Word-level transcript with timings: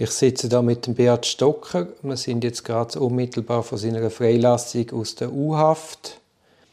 Ich 0.00 0.10
sitze 0.10 0.48
da 0.48 0.62
mit 0.62 0.86
dem 0.86 0.94
Beat 0.94 1.26
Stocker. 1.26 1.88
Wir 2.02 2.16
sind 2.16 2.44
jetzt 2.44 2.64
gerade 2.64 3.00
unmittelbar 3.00 3.64
vor 3.64 3.78
seiner 3.78 4.08
Freilassung 4.10 4.88
aus 4.92 5.16
der 5.16 5.32
U-Haft. 5.32 6.20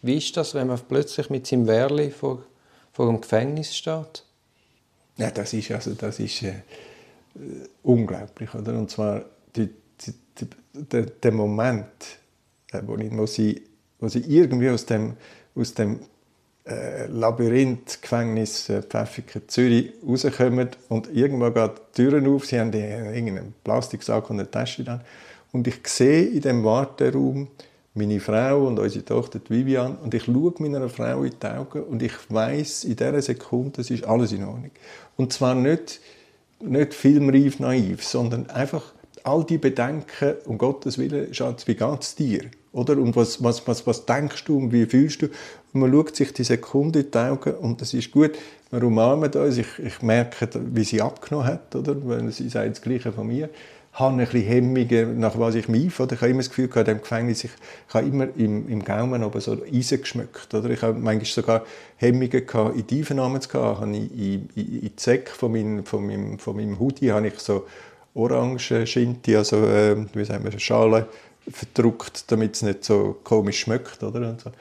Wie 0.03 0.17
ist 0.17 0.37
das, 0.37 0.53
wenn 0.53 0.67
man 0.67 0.79
plötzlich 0.87 1.31
mit 1.31 1.47
seinem 1.47 1.65
Wehrli 1.65 2.11
vor, 2.11 2.43
vor 2.93 3.07
dem 3.07 3.19
Gefängnis 3.19 3.75
steht? 3.75 4.23
Ja, 5.17 5.31
das 5.31 5.53
ist, 5.53 5.71
also, 5.71 5.95
das 5.95 6.19
ist 6.19 6.43
äh, 6.43 6.53
unglaublich. 7.81 8.53
Oder? 8.53 8.77
Und 8.77 8.91
zwar 8.91 9.25
die, 9.55 9.71
die, 10.01 10.13
die, 10.75 11.05
der, 11.23 11.31
Moment, 11.31 11.87
äh, 12.73 12.81
wo, 12.85 12.95
ich, 12.95 13.11
wo, 13.11 13.25
sie, 13.25 13.63
wo 13.99 14.07
sie 14.07 14.19
irgendwie 14.19 14.69
aus 14.69 14.85
dem, 14.85 15.17
aus 15.55 15.73
dem 15.73 15.99
äh, 16.67 17.05
Labyrinth, 17.07 18.01
Gefängnis 18.01 18.69
äh, 18.69 18.81
Pfäffiken, 18.81 19.43
Zürich 19.47 19.93
rauskommen 20.07 20.69
und 20.89 21.15
irgendwann 21.15 21.53
geht 21.53 21.71
die 21.77 22.01
Türen 22.01 22.27
auf, 22.27 22.45
sie 22.45 22.59
haben 22.59 22.73
irgendeinen 22.73 23.53
Plastiksack 23.63 24.29
und 24.29 24.39
eine 24.39 24.49
Tasche 24.49 24.83
dann 24.83 25.01
und 25.51 25.67
ich 25.67 25.87
sehe 25.87 26.25
in 26.25 26.41
dem 26.41 26.63
Warteraum 26.63 27.47
meine 27.95 28.19
Frau 28.19 28.67
und 28.67 28.77
unsere 28.77 29.05
Tochter 29.05 29.39
die 29.39 29.49
Vivian 29.49 29.95
und 29.97 30.13
ich 30.13 30.25
schaue 30.25 30.53
meiner 30.59 30.89
Frau 30.89 31.23
in 31.23 31.33
die 31.41 31.47
Augen 31.47 31.83
und 31.83 32.03
ich 32.03 32.13
weiß 32.29 32.83
in 32.83 32.97
dieser 32.97 33.21
Sekunde, 33.21 33.81
es 33.81 33.89
ist 33.89 34.03
alles 34.03 34.33
in 34.33 34.43
Ordnung. 34.43 34.71
Und 35.15 35.31
zwar 35.31 35.55
nicht, 35.55 36.01
nicht 36.59 36.93
filmreif 36.93 37.59
naiv, 37.59 38.03
sondern 38.03 38.49
einfach 38.49 38.83
all 39.23 39.45
die 39.45 39.57
Bedenken, 39.57 40.33
um 40.45 40.57
Gottes 40.57 40.97
Willen, 40.97 41.33
Schatz, 41.33 41.67
wie 41.67 41.77
es 41.77 42.15
dir? 42.15 42.41
Oder? 42.75 42.97
Und 42.97 43.15
was, 43.15 43.43
was, 43.43 43.67
was, 43.67 43.87
was 43.87 44.05
denkst 44.05 44.43
du 44.45 44.57
und 44.57 44.71
wie 44.71 44.85
fühlst 44.85 45.21
du? 45.21 45.27
Und 45.73 45.81
man 45.81 45.91
schaut 45.91 46.15
sich 46.15 46.33
die 46.33 46.43
Sekunde 46.43 46.99
in 46.99 47.11
die 47.11 47.17
Augen 47.17 47.53
und 47.55 47.81
das 47.81 47.93
ist 47.93 48.11
gut. 48.11 48.31
Wir 48.69 48.83
umarmen 48.83 49.31
uns. 49.31 49.57
Ich, 49.57 49.79
ich 49.79 50.01
merke, 50.01 50.49
wie 50.53 50.83
sie 50.83 51.01
abgenommen 51.01 51.47
hat, 51.47 51.75
oder? 51.75 51.95
Weil 52.05 52.31
sie 52.31 52.49
sagt 52.49 52.71
das 52.71 52.81
Gleiche 52.81 53.11
von 53.11 53.27
mir 53.27 53.49
habe 53.95 54.21
ein 54.21 54.27
bisschen 54.27 54.43
Hemmungen, 54.43 55.19
nach 55.19 55.39
was 55.39 55.55
ich 55.55 55.69
mich 55.69 55.97
oder 56.01 56.13
Ich 56.13 56.21
habe 56.21 56.29
immer 56.29 56.41
das 56.41 56.49
Gefühl, 56.49 56.69
in 56.75 56.83
dem 56.83 56.99
Gefängnis, 56.99 57.45
ich, 57.45 57.51
ich 57.87 57.93
habe 57.93 58.05
immer 58.05 58.27
im, 58.35 58.67
im 58.67 58.83
Gaumen 58.83 59.23
aber 59.23 59.39
so 59.39 59.57
Eisen 59.73 60.01
geschmückt. 60.01 60.53
Oder? 60.53 60.69
Ich 60.69 60.81
habe 60.81 60.99
manchmal 60.99 61.25
sogar 61.25 61.65
Hemmungen 61.95 62.45
gehabt, 62.45 62.75
in 62.75 62.85
Tiefennamen 62.85 63.39
zu 63.39 63.47
gehen. 63.47 63.61
Habe 63.61 63.95
ich 63.95 64.11
in, 64.11 64.49
in, 64.55 64.79
in 64.81 64.81
die 64.81 64.91
Säcke 64.97 65.31
von, 65.31 65.53
mein, 65.53 65.85
von, 65.85 66.05
meinem, 66.05 66.39
von 66.39 66.57
meinem 66.57 66.77
Hoodie 66.77 67.13
habe 67.13 67.27
ich 67.27 67.39
so 67.39 67.67
orange 68.13 68.85
Schinti, 68.85 69.35
also 69.35 69.65
äh, 69.65 69.95
wie 70.13 70.25
sagen 70.25 70.43
wir, 70.43 70.59
Schale 70.59 71.07
verdruckt, 71.49 72.31
damit 72.31 72.55
es 72.55 72.61
nicht 72.61 72.83
so 72.83 73.17
komisch 73.23 73.59
schmeckt. 73.59 74.03
Oder? 74.03 74.29
Und, 74.29 74.41
so. 74.41 74.51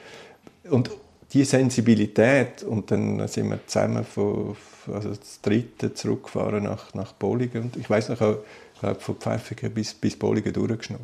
und 0.69 0.91
die 1.33 1.43
Sensibilität 1.43 2.63
und 2.63 2.91
dann 2.91 3.27
sind 3.27 3.49
wir 3.49 3.59
zusammen 3.67 4.05
von, 4.05 4.55
also 4.93 5.09
das 5.09 5.41
dritte 5.41 5.93
zurückgefahren 5.93 6.63
nach, 6.63 6.93
nach 6.93 7.11
Bolligen 7.13 7.63
und 7.63 7.75
ich 7.75 7.89
weiß 7.89 8.09
noch 8.09 8.21
auch, 8.21 8.37
glaube 8.79 8.99
von 8.99 9.15
Pfäffiken 9.15 9.71
bis, 9.71 9.93
bis 9.93 10.15
Bolligen 10.15 10.53
durchgeschnurrt, 10.53 11.01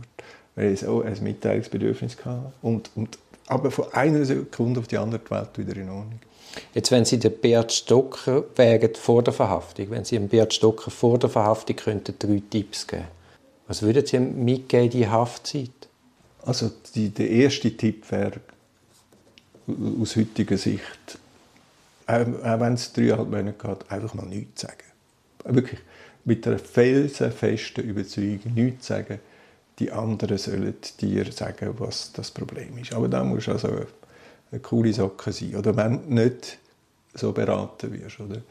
weil 0.56 0.74
ich 0.74 0.86
auch 0.86 1.02
ein 1.02 1.18
Mitteilungsbedürfnis 1.22 2.18
hatte. 2.24 2.54
Und, 2.62 2.92
und, 2.96 3.18
aber 3.48 3.72
von 3.72 3.92
einer 3.94 4.24
Sekunde 4.24 4.80
auf 4.80 4.88
die 4.88 4.98
andere 4.98 5.20
die 5.20 5.32
Welt 5.32 5.58
wieder 5.58 5.76
in 5.76 5.90
Ordnung. 5.90 6.20
Jetzt, 6.74 6.92
wenn 6.92 7.06
Sie 7.06 7.18
den 7.18 7.32
Bert 7.38 7.72
Stocker 7.72 8.44
wären 8.56 8.94
vor 8.96 9.24
der 9.24 9.34
Verhaftung, 9.34 9.90
wenn 9.90 10.04
Sie 10.04 10.18
dem 10.18 10.28
Bert 10.28 10.54
Stocker 10.54 10.92
vor 10.92 11.18
der 11.18 11.30
Verhaftung 11.30 11.76
könnten 11.78 12.16
drei 12.20 12.42
Tipps 12.50 12.88
geben, 12.88 13.06
was 13.72 13.84
würden 13.84 14.06
Sie 14.06 14.20
mitgeben 14.20 14.84
in 14.84 14.92
die 14.92 15.08
Haftzeit? 15.08 15.70
Also 16.44 16.70
die, 16.94 17.08
der 17.08 17.30
erste 17.30 17.72
Tipp 17.72 18.12
wäre 18.12 18.42
aus 20.02 20.18
heutiger 20.18 20.58
Sicht, 20.58 21.18
auch, 22.06 22.60
wenn 22.60 22.74
es 22.74 22.92
dreieinhalb 22.92 23.30
Monate 23.30 23.54
geht, 23.54 23.90
einfach 23.90 24.14
mal 24.14 24.26
nichts 24.26 24.64
sagen. 24.64 24.84
Wirklich 25.46 25.80
mit 26.26 26.46
einer 26.46 26.60
felsenfesten 26.60 27.86
Überzeugung 27.86 28.54
nichts 28.54 28.88
sagen. 28.88 29.20
Die 29.80 29.90
anderen 29.90 30.38
sollen 30.38 30.76
dir 31.00 31.32
sagen, 31.32 31.74
was 31.78 32.12
das 32.12 32.30
Problem 32.30 32.78
ist. 32.78 32.92
Aber 32.92 33.08
da 33.08 33.24
muss 33.24 33.48
also 33.48 33.70
eine, 33.70 33.88
eine 34.52 34.60
coole 34.60 34.92
Socke 34.92 35.32
sein. 35.32 35.56
Oder 35.56 35.78
wenn 35.78 36.10
du 36.10 36.14
nicht 36.14 36.58
so 37.14 37.32
beraten 37.32 37.94
wirst. 37.94 38.20
Oder? 38.20 38.42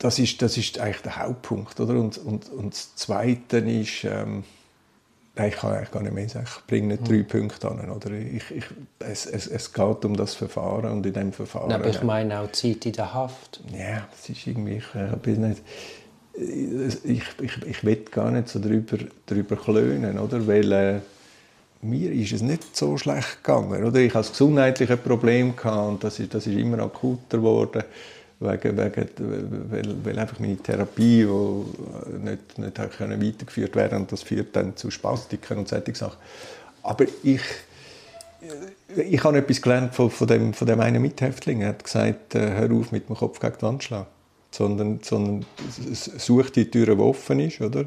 Das, 0.00 0.18
ist, 0.18 0.42
das 0.42 0.56
ist 0.56 0.80
eigentlich 0.80 1.02
der 1.02 1.16
Hauptpunkt. 1.16 1.78
Oder? 1.78 1.94
Und, 1.94 2.18
und, 2.18 2.48
und 2.50 2.72
das 2.72 2.96
Zweite 2.96 3.58
ist, 3.58 4.04
ähm, 4.04 4.42
ich 5.36 5.54
kann 5.54 5.72
eigentlich 5.72 5.90
gar 5.92 6.02
nicht 6.02 6.14
mehr 6.14 6.28
sagen, 6.28 6.46
ich 6.48 6.66
bringe 6.66 6.88
nicht 6.88 7.08
drei 7.08 7.18
mhm. 7.18 7.26
Punkte 7.28 7.70
an. 7.70 7.88
Oder? 7.88 8.10
Ich, 8.10 8.50
ich, 8.50 8.64
es, 8.98 9.26
es, 9.26 9.46
es 9.46 9.72
geht 9.72 10.04
um 10.04 10.16
das 10.16 10.34
Verfahren 10.34 10.90
und 10.90 11.06
in 11.06 11.12
dem 11.12 11.32
Verfahren... 11.32 11.70
Aber 11.70 11.86
ich 11.86 12.02
meine 12.02 12.40
auch 12.40 12.50
Zeit 12.50 12.84
in 12.86 12.92
der 12.92 13.14
Haft. 13.14 13.60
Ja, 13.72 14.08
es 14.18 14.28
ist 14.28 14.46
irgendwie... 14.46 14.78
Ich, 14.78 14.94
äh, 14.94 15.16
bin 15.22 15.48
nicht, 15.48 15.62
ich, 16.34 17.24
ich, 17.40 17.66
ich 17.66 17.84
will 17.84 18.04
gar 18.10 18.30
nicht 18.30 18.48
so 18.48 18.58
darüber, 18.58 18.98
darüber 19.26 19.56
klönen, 19.56 20.18
oder? 20.18 20.46
Weil 20.46 20.72
äh, 20.72 21.00
mir 21.82 22.12
ist 22.12 22.32
es 22.32 22.42
nicht 22.42 22.76
so 22.76 22.96
schlecht 22.96 23.42
gegangen. 23.42 23.84
Oder? 23.84 24.00
Ich 24.00 24.14
hatte 24.14 24.28
ein 24.28 24.32
gesundheitliches 24.32 24.98
Problem 24.98 25.54
und 25.64 26.04
das 26.04 26.18
ist, 26.18 26.34
das 26.34 26.46
ist 26.46 26.56
immer 26.56 26.80
akuter 26.80 27.38
geworden, 27.38 27.84
wegen, 28.40 28.76
wegen, 28.76 29.08
weil, 29.70 30.04
weil 30.04 30.18
einfach 30.18 30.38
meine 30.40 30.56
Therapie 30.56 31.26
nicht, 32.22 32.58
nicht 32.58 32.78
weitergeführt 32.78 33.76
werden 33.76 33.98
und 33.98 34.12
das 34.12 34.22
führt 34.22 34.56
dann 34.56 34.76
zu 34.76 34.90
Spastiken 34.90 35.58
und 35.58 35.68
solche 35.68 35.94
Sachen. 35.94 36.18
Aber 36.82 37.04
ich, 37.22 37.42
ich 38.96 39.22
habe 39.22 39.38
etwas 39.38 39.60
gelernt 39.60 39.94
von, 39.94 40.10
von, 40.10 40.26
dem, 40.26 40.54
von 40.54 40.66
dem 40.66 40.80
einen 40.80 41.02
Mithäftling. 41.02 41.60
Er 41.60 41.68
hat 41.68 41.84
gesagt, 41.84 42.34
äh, 42.34 42.52
hör 42.52 42.72
auf 42.72 42.92
mit 42.92 43.08
dem 43.08 43.16
Kopf 43.16 43.38
gegen 43.38 43.56
die 43.58 43.62
Wand 43.62 43.84
schlagen 43.84 44.06
sondern, 44.50 45.00
sondern 45.02 45.46
such 45.92 46.50
die 46.50 46.70
Tür, 46.70 46.86
die 46.86 47.02
offen 47.02 47.40
ist, 47.40 47.60
oder? 47.60 47.84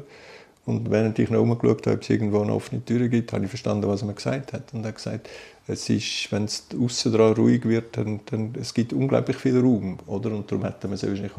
Und 0.66 0.90
während 0.90 1.18
ich 1.18 1.28
noch 1.28 1.40
umgeschaut 1.40 1.86
habe, 1.86 1.96
ob 1.96 2.02
es 2.02 2.10
irgendwo 2.10 2.40
eine 2.40 2.54
offene 2.54 2.84
Tür 2.84 3.08
gibt, 3.08 3.32
habe 3.32 3.44
ich 3.44 3.50
verstanden, 3.50 3.86
was 3.86 4.02
er 4.02 4.06
mir 4.06 4.14
gesagt 4.14 4.52
hat. 4.54 4.72
Und 4.72 4.82
er 4.84 4.88
hat 4.88 4.96
gesagt, 4.96 5.28
es 5.66 5.88
ist, 5.90 6.30
wenn 6.30 6.44
es 6.44 6.64
außen 6.78 7.12
dran 7.12 7.34
ruhig 7.34 7.64
wird, 7.64 7.96
dann, 7.96 8.20
dann 8.26 8.54
es 8.58 8.72
gibt 8.72 8.92
unglaublich 8.92 9.36
viel 9.36 9.58
Raum, 9.60 9.98
oder? 10.06 10.30
Und 10.30 10.50
darum 10.50 10.64
hätte 10.64 10.88
man 10.88 10.94
es 10.94 11.06
wahrscheinlich 11.06 11.32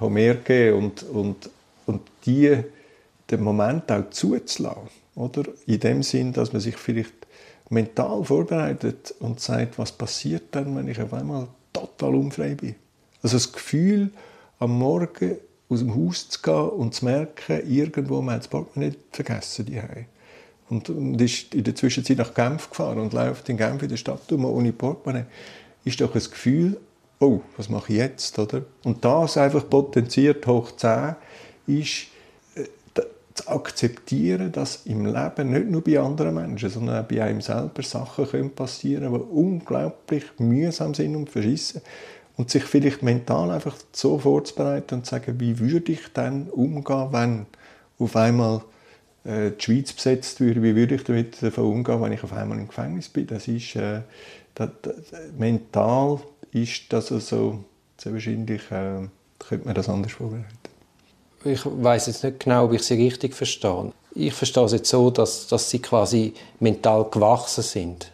mehr 0.00 0.34
gegeben 0.34 0.78
und, 0.78 1.02
und, 1.04 1.50
und 1.86 2.00
die, 2.26 2.58
den 3.30 3.42
Moment 3.42 3.90
auch 3.92 4.10
zuzulassen, 4.10 4.88
oder? 5.14 5.44
In 5.66 5.80
dem 5.80 6.02
Sinn, 6.02 6.32
dass 6.32 6.52
man 6.52 6.60
sich 6.60 6.76
vielleicht 6.76 7.14
mental 7.70 8.24
vorbereitet 8.24 9.14
und 9.20 9.40
sagt, 9.40 9.78
was 9.78 9.92
passiert 9.92 10.44
dann, 10.50 10.76
wenn 10.76 10.88
ich 10.88 11.00
auf 11.00 11.14
einmal 11.14 11.46
total 11.72 12.14
unfrei 12.16 12.54
bin. 12.54 12.74
Also 13.22 13.36
das 13.36 13.52
Gefühl, 13.52 14.10
am 14.58 14.78
Morgen 14.78 15.36
aus 15.72 15.80
dem 15.80 15.94
Haus 15.94 16.28
zu 16.28 16.40
gehen 16.42 16.68
und 16.68 16.94
zu 16.94 17.04
merken, 17.04 17.68
irgendwo 17.68 18.24
hat 18.30 18.40
das 18.40 18.48
Portemonnaie 18.48 18.94
vergessen 19.10 19.66
die 19.66 19.80
und, 20.68 20.88
und 20.88 21.20
ist 21.20 21.54
in 21.54 21.64
der 21.64 21.74
Zwischenzeit 21.74 22.18
nach 22.18 22.34
Genf 22.34 22.70
gefahren 22.70 22.98
und 22.98 23.12
läuft 23.12 23.48
in 23.48 23.56
Genf 23.56 23.82
in 23.82 23.88
der 23.88 23.96
Stadt 23.96 24.30
um 24.32 24.44
ohne 24.44 24.72
Portemonnaie, 24.72 25.26
ist 25.84 26.00
doch 26.00 26.14
ein 26.14 26.22
Gefühl, 26.22 26.78
oh, 27.20 27.40
was 27.56 27.68
mache 27.68 27.92
ich 27.92 27.98
jetzt, 27.98 28.38
oder? 28.38 28.62
Und 28.84 29.04
das 29.04 29.36
einfach 29.36 29.68
potenziert 29.68 30.46
hoch 30.46 30.72
10 30.76 31.16
ist 31.66 32.06
äh, 32.54 32.64
zu 33.34 33.48
akzeptieren, 33.48 34.52
dass 34.52 34.86
im 34.86 35.06
Leben 35.06 35.50
nicht 35.50 35.68
nur 35.68 35.82
bei 35.82 35.98
anderen 35.98 36.34
Menschen, 36.34 36.70
sondern 36.70 37.04
auch 37.04 37.08
bei 37.08 37.22
einem 37.22 37.40
selber 37.40 37.82
Sachen 37.82 38.50
passieren 38.50 39.12
können, 39.12 39.24
die 39.26 39.34
unglaublich 39.34 40.24
mühsam 40.38 40.94
sind 40.94 41.16
und 41.16 41.30
verschissen 41.30 41.82
und 42.36 42.50
sich 42.50 42.64
vielleicht 42.64 43.02
mental 43.02 43.50
einfach 43.50 43.76
so 43.92 44.18
vorzubereiten 44.18 44.96
und 44.96 45.06
zu 45.06 45.10
sagen, 45.10 45.38
wie 45.38 45.58
würde 45.58 45.92
ich 45.92 46.12
dann 46.12 46.48
umgehen, 46.48 47.08
wenn 47.10 47.46
auf 47.98 48.16
einmal 48.16 48.62
äh, 49.24 49.50
die 49.50 49.62
Schweiz 49.62 49.92
besetzt 49.92 50.40
würde, 50.40 50.62
wie 50.62 50.74
würde 50.74 50.94
ich 50.94 51.04
damit 51.04 51.42
davon 51.42 51.64
umgehen, 51.64 52.00
wenn 52.00 52.12
ich 52.12 52.24
auf 52.24 52.32
einmal 52.32 52.58
im 52.58 52.68
Gefängnis 52.68 53.08
bin. 53.08 53.26
Das 53.26 53.48
ist, 53.48 53.76
äh, 53.76 54.00
das, 54.54 54.70
das, 54.82 54.94
mental 55.38 56.20
ist 56.52 56.92
das 56.92 57.12
also 57.12 57.64
sehr 57.98 58.12
wahrscheinlich, 58.12 58.62
äh, 58.70 59.08
könnte 59.38 59.66
man 59.66 59.74
das 59.74 59.88
anders 59.88 60.12
vorbereiten. 60.12 60.46
Ich 61.44 61.60
weiß 61.64 62.06
jetzt 62.06 62.22
nicht 62.24 62.40
genau, 62.40 62.66
ob 62.66 62.72
ich 62.72 62.82
Sie 62.82 62.94
richtig 62.94 63.34
verstehe. 63.34 63.92
Ich 64.14 64.32
verstehe 64.32 64.64
es 64.64 64.72
jetzt 64.72 64.88
so, 64.88 65.10
dass, 65.10 65.48
dass 65.48 65.70
Sie 65.70 65.80
quasi 65.80 66.34
mental 66.60 67.04
gewachsen 67.10 67.62
sind 67.62 68.12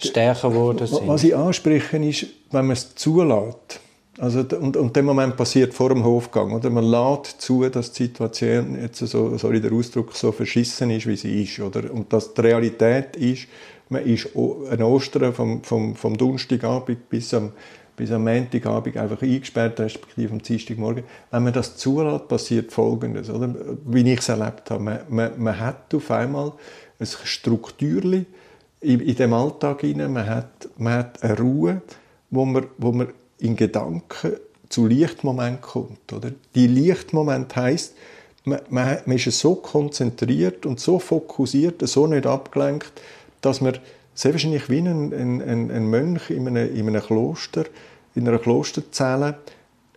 stärker 0.00 0.50
geworden 0.50 0.86
sind. 0.86 1.06
Was 1.06 1.24
ich 1.24 1.34
anspreche, 1.34 1.96
ist, 1.98 2.26
wenn 2.50 2.66
man 2.66 2.72
es 2.72 2.94
zulässt. 2.94 3.80
Also, 4.18 4.40
und, 4.40 4.76
und 4.78 4.96
der 4.96 5.02
Moment 5.02 5.36
passiert 5.36 5.74
vor 5.74 5.90
dem 5.90 6.02
Hofgang. 6.02 6.52
Oder? 6.52 6.70
Man 6.70 6.84
lässt 6.84 7.40
zu, 7.40 7.68
dass 7.68 7.92
die 7.92 8.04
Situation, 8.04 8.80
jetzt 8.80 8.98
so, 8.98 9.36
sorry 9.36 9.60
der 9.60 9.72
Ausdruck, 9.72 10.14
so 10.14 10.32
verschissen 10.32 10.90
ist, 10.90 11.06
wie 11.06 11.16
sie 11.16 11.42
ist. 11.42 11.60
Oder? 11.60 11.92
Und 11.92 12.12
dass 12.12 12.32
die 12.32 12.40
Realität 12.40 13.16
ist, 13.16 13.46
man 13.88 14.04
ist 14.04 14.28
an 14.34 14.82
Ostern 14.82 15.32
vom, 15.32 15.62
vom, 15.62 15.94
vom 15.94 16.16
Donnerstagabend 16.16 17.08
bis 17.08 17.34
am, 17.34 17.52
bis 17.94 18.10
am 18.10 18.24
Montagabend 18.24 18.96
einfach 18.96 19.22
eingesperrt, 19.22 19.78
respektive 19.80 20.32
am 20.32 20.42
Dienstagmorgen. 20.42 21.04
Wenn 21.30 21.44
man 21.44 21.52
das 21.52 21.76
zulässt, 21.76 22.28
passiert 22.28 22.72
Folgendes, 22.72 23.28
oder? 23.28 23.54
wie 23.84 24.12
ich 24.12 24.20
es 24.20 24.28
erlebt 24.28 24.70
habe. 24.70 24.82
Man, 24.82 25.00
man, 25.08 25.32
man 25.36 25.60
hat 25.60 25.94
auf 25.94 26.10
einmal 26.10 26.52
ein 26.98 27.06
Strukturchen, 27.06 28.26
in, 28.86 29.00
in 29.00 29.16
dem 29.16 29.32
Alltag 29.32 29.80
hinein. 29.80 30.12
Man 30.12 30.26
hat, 30.26 30.68
man 30.78 30.92
hat 30.94 31.22
eine 31.22 31.36
Ruhe, 31.38 31.82
wo 32.30 32.44
man, 32.44 32.66
wo 32.78 32.92
man 32.92 33.08
in 33.38 33.56
Gedanken 33.56 34.32
zu 34.68 34.86
Lichtmoment 34.86 35.60
kommt. 35.60 36.12
Oder? 36.12 36.30
Die 36.54 36.66
Lichtmoment 36.66 37.54
man, 37.56 38.60
man, 38.70 38.98
man 39.04 39.16
ist 39.16 39.38
so 39.38 39.56
konzentriert 39.56 40.66
und 40.66 40.78
so 40.78 40.98
fokussiert, 40.98 41.86
so 41.86 42.06
nicht 42.06 42.26
abgelenkt, 42.26 42.92
dass 43.40 43.60
man 43.60 43.78
sehr 44.14 44.32
wahrscheinlich 44.32 44.70
wie 44.70 44.78
ein, 44.78 45.12
ein, 45.12 45.70
ein 45.70 45.86
Mönch 45.90 46.30
in 46.30 46.46
einem, 46.46 46.74
in 46.74 46.86
einem 46.88 47.02
Kloster, 47.02 47.64
in 48.14 48.26
einer 48.26 48.38
Klosterzelle, 48.38 49.38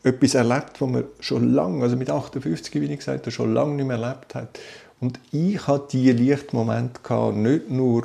etwas 0.03 0.33
erlebt, 0.33 0.79
was 0.81 0.89
man 0.89 1.03
schon 1.19 1.53
lange, 1.53 1.83
also 1.83 1.95
mit 1.95 2.09
58, 2.09 2.73
wie 2.75 2.85
ich 2.85 2.99
gesagt 2.99 3.21
habe, 3.21 3.31
schon 3.31 3.53
lange 3.53 3.75
nicht 3.75 3.85
mehr 3.85 3.97
erlebt 3.97 4.33
hat. 4.33 4.59
Und 4.99 5.19
ich 5.31 5.67
hatte 5.67 5.87
diese 5.91 6.13
Lichtmomente 6.13 7.01
nicht 7.33 7.69
nur 7.69 8.03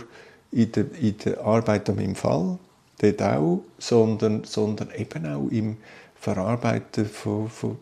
in 0.55 0.73
der, 0.73 0.87
in 1.01 1.19
der 1.19 1.45
Arbeit 1.45 1.91
an 1.91 1.97
meinem 1.97 2.15
Fall, 2.15 2.59
dort 2.99 3.23
auch, 3.23 3.63
sondern, 3.79 4.45
sondern 4.45 4.91
eben 4.97 5.27
auch 5.27 5.49
im 5.51 5.77
Verarbeiten 6.15 7.07
von, 7.07 7.49
von 7.49 7.77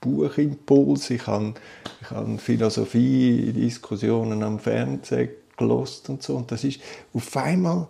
Buchimpuls. 0.00 1.10
Ich 1.10 1.26
habe, 1.26 1.54
ich 2.00 2.10
habe 2.10 2.38
Philosophie-Diskussionen 2.38 4.42
am 4.42 4.58
Fernsehen 4.58 5.30
gelost 5.56 6.08
und 6.08 6.22
so. 6.22 6.36
Und 6.36 6.52
das 6.52 6.64
ist 6.64 6.80
auf 7.12 7.36
einmal 7.36 7.88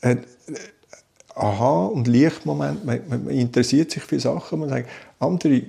ein 0.00 0.24
Aha- 1.34 1.86
und 1.86 2.06
Lichtmoment. 2.06 2.84
Man, 2.84 3.00
man, 3.08 3.28
interessiert 3.28 3.90
sich 3.90 4.02
für 4.02 4.20
Sachen. 4.20 4.60
Man 4.60 4.68
sagt, 4.68 4.88
andere 5.18 5.54
äh, 5.54 5.64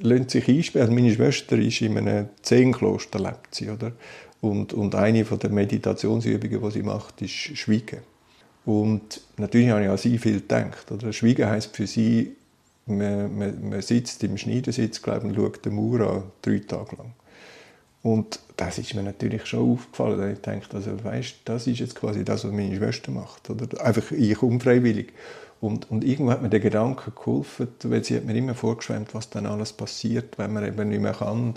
lassen 0.00 0.28
sich 0.28 0.48
einsperren. 0.48 0.94
Meine 0.94 1.14
Schwester 1.14 1.56
ist 1.56 1.80
in 1.80 1.98
einem 1.98 2.28
Zehnkloster, 2.42 3.18
lebt 3.18 3.54
sie, 3.54 3.70
oder? 3.70 3.92
Und, 4.44 4.74
und 4.74 4.94
eine 4.94 5.24
der 5.24 5.50
Meditationsübungen, 5.50 6.62
die 6.62 6.70
sie 6.70 6.82
macht, 6.82 7.22
ist 7.22 7.30
Schweigen. 7.30 8.00
Und 8.66 9.22
natürlich 9.38 9.70
habe 9.70 9.84
ich 9.84 9.88
an 9.88 9.96
sie 9.96 10.18
viel 10.18 10.40
gedacht. 10.40 10.92
Oder? 10.92 11.14
Schweigen 11.14 11.48
heisst 11.48 11.74
für 11.74 11.86
sie, 11.86 12.36
man, 12.84 13.38
man, 13.38 13.70
man 13.70 13.80
sitzt 13.80 14.22
im 14.22 14.36
Schneidersitz 14.36 15.00
glaube 15.00 15.28
und 15.28 15.34
schaut 15.34 15.64
den 15.64 15.74
Mauer 15.74 16.00
an, 16.10 16.22
drei 16.42 16.58
Tage 16.58 16.96
lang. 16.96 17.12
Und 18.02 18.38
das 18.58 18.76
ist 18.76 18.94
mir 18.94 19.02
natürlich 19.02 19.46
schon 19.46 19.72
aufgefallen. 19.72 20.34
Ich 20.34 20.42
dachte, 20.42 20.76
also, 20.76 21.02
weißt, 21.02 21.36
das 21.46 21.66
ist 21.66 21.78
jetzt 21.78 21.94
quasi 21.94 22.22
das, 22.22 22.44
was 22.44 22.52
meine 22.52 22.76
Schwester 22.76 23.12
macht. 23.12 23.48
Oder 23.48 23.82
einfach 23.82 24.10
ich 24.10 24.42
unfreiwillig. 24.42 25.14
Und, 25.62 25.90
und 25.90 26.04
irgendwo 26.04 26.32
hat 26.32 26.42
mir 26.42 26.50
der 26.50 26.60
Gedanke 26.60 27.12
geholfen, 27.12 27.68
weil 27.84 28.04
sie 28.04 28.16
hat 28.16 28.26
mir 28.26 28.36
immer 28.36 28.54
vorgeschwemmt, 28.54 29.14
was 29.14 29.30
dann 29.30 29.46
alles 29.46 29.72
passiert, 29.72 30.36
wenn 30.36 30.52
man 30.52 30.66
eben 30.66 30.90
nicht 30.90 31.00
mehr 31.00 31.14
kann. 31.14 31.54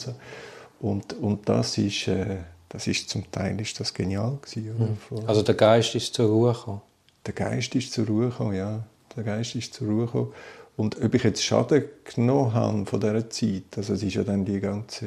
Und, 0.80 1.14
und 1.20 1.50
das 1.50 1.78
ist, 1.78 2.08
äh, 2.08 2.38
das 2.70 2.88
ist 2.88 3.10
zum 3.10 3.30
Teil 3.32 3.60
ist 3.62 3.80
das 3.80 3.94
genial 3.94 4.38
gewesen. 4.42 4.76
Oder? 4.76 5.22
Hm. 5.22 5.28
Also 5.28 5.42
der 5.42 5.56
Geist 5.56 5.96
ist 5.96 6.14
zur 6.14 6.28
Ruhe 6.28 6.54
gekommen? 6.54 6.82
Der 7.26 7.34
Geist 7.34 7.76
ist 7.76 7.94
zur 7.94 8.08
Ruhe 8.08 8.30
gekommen, 8.30 8.56
ja. 8.56 8.84
Der 9.16 9.24
Geist 9.24 9.56
ist 9.56 9.74
zur 9.74 9.88
Ruhe 9.88 10.06
gekommen. 10.06 10.34
Und 10.76 11.02
ob 11.02 11.14
ich 11.14 11.24
jetzt 11.24 11.44
Schaden 11.44 11.86
genommen 12.04 12.54
habe 12.54 12.86
von 12.86 13.00
dieser 13.00 13.30
Zeit, 13.30 13.64
also 13.76 13.94
es 13.94 14.04
ist 14.04 14.14
ja 14.14 14.24
dann 14.24 14.46
die 14.46 14.60
ganze 14.60 15.06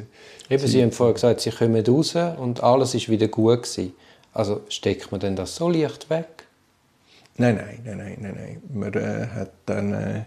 Eben, 0.49 0.59
Zeit. 0.59 0.69
Sie 0.69 0.81
haben 0.81 0.91
vorher 0.91 1.13
gesagt, 1.13 1.39
Sie 1.39 1.49
kommen 1.49 1.85
raus 1.85 2.15
und 2.15 2.61
alles 2.61 2.93
ist 2.93 3.07
wieder 3.07 3.29
gut 3.29 3.63
gewesen. 3.63 3.93
Also 4.33 4.61
steckt 4.67 5.11
man 5.11 5.21
denn 5.21 5.35
das 5.35 5.55
so 5.55 5.69
leicht 5.69 6.09
weg? 6.09 6.45
Nein, 7.37 7.55
nein, 7.55 7.79
nein, 7.85 7.97
nein, 7.97 8.17
nein, 8.19 8.35
nein. 8.35 8.61
Man 8.73 8.93
äh, 8.93 9.27
hat 9.27 9.51
dann... 9.65 9.93
Äh, 9.93 10.23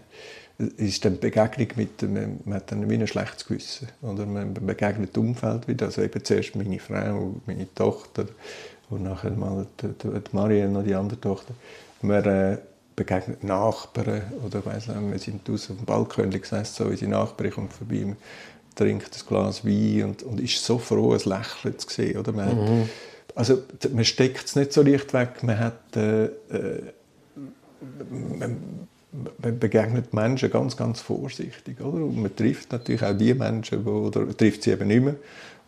ist 0.57 1.03
dann 1.03 1.19
Begegnung 1.19 1.67
mit 1.75 2.01
man, 2.01 2.39
man 2.45 2.55
hat 2.55 2.71
dann 2.71 2.89
wie 2.89 2.95
ein 2.95 3.07
schlechtes 3.07 3.45
Gewissen 3.45 3.89
oder 4.01 4.25
man 4.25 4.53
begegnet 4.53 5.15
dem 5.15 5.29
Umfeld 5.29 5.67
wieder 5.67 5.87
also 5.87 6.01
eben 6.01 6.23
zuerst 6.23 6.55
meine 6.55 6.79
Frau 6.79 7.35
meine 7.45 7.73
Tochter 7.73 8.25
und 8.89 9.03
nachher 9.03 9.31
mal 9.31 9.67
die, 9.81 9.87
die, 9.87 10.07
die 10.07 10.63
und 10.63 10.83
die 10.85 10.95
andere 10.95 11.19
Tochter 11.19 11.53
man 12.01 12.25
äh, 12.25 12.57
begegnet 12.95 13.43
Nachbarn 13.43 14.21
oder 14.45 14.65
weiss 14.65 14.87
nicht, 14.87 15.11
wir 15.11 15.19
sind 15.19 15.47
draußen 15.47 15.75
auf 15.75 15.81
dem 15.81 15.85
Balkon 15.85 16.29
gesessen, 16.29 16.83
so 16.83 16.85
unsere 16.85 17.11
Nachbarin 17.11 17.51
kommt 17.51 17.73
vorbei, 17.73 18.15
trinkt 18.75 19.15
ein 19.15 19.27
Glas 19.27 19.65
Wein 19.65 20.03
und, 20.03 20.23
und 20.23 20.39
ist 20.39 20.63
so 20.63 20.77
froh, 20.77 21.13
ein 21.13 21.19
Lächeln 21.19 21.77
zu 21.77 21.89
sehen. 21.89 22.17
Oder? 22.17 22.31
Man, 22.31 22.55
mhm. 22.55 22.89
Also 23.33 23.63
man 23.91 24.05
steckt 24.05 24.45
es 24.45 24.55
nicht 24.55 24.73
so 24.73 24.81
leicht 24.81 25.13
weg, 25.13 25.43
man 25.43 25.59
hat... 25.59 25.95
Äh, 25.95 26.25
äh, 26.25 26.81
man, 28.09 28.84
man 29.41 29.59
begegnet 29.59 30.13
Menschen 30.13 30.49
ganz, 30.49 30.75
ganz 30.77 31.01
vorsichtig. 31.01 31.79
Oder? 31.79 32.03
Und 32.03 32.21
man 32.21 32.35
trifft 32.35 32.71
natürlich 32.71 33.03
auch 33.03 33.17
die 33.17 33.33
Menschen, 33.33 33.85
wo, 33.85 34.07
oder 34.07 34.35
trifft 34.35 34.63
sie 34.63 34.71
eben 34.71 34.87
nicht 34.87 35.03
mehr, 35.03 35.15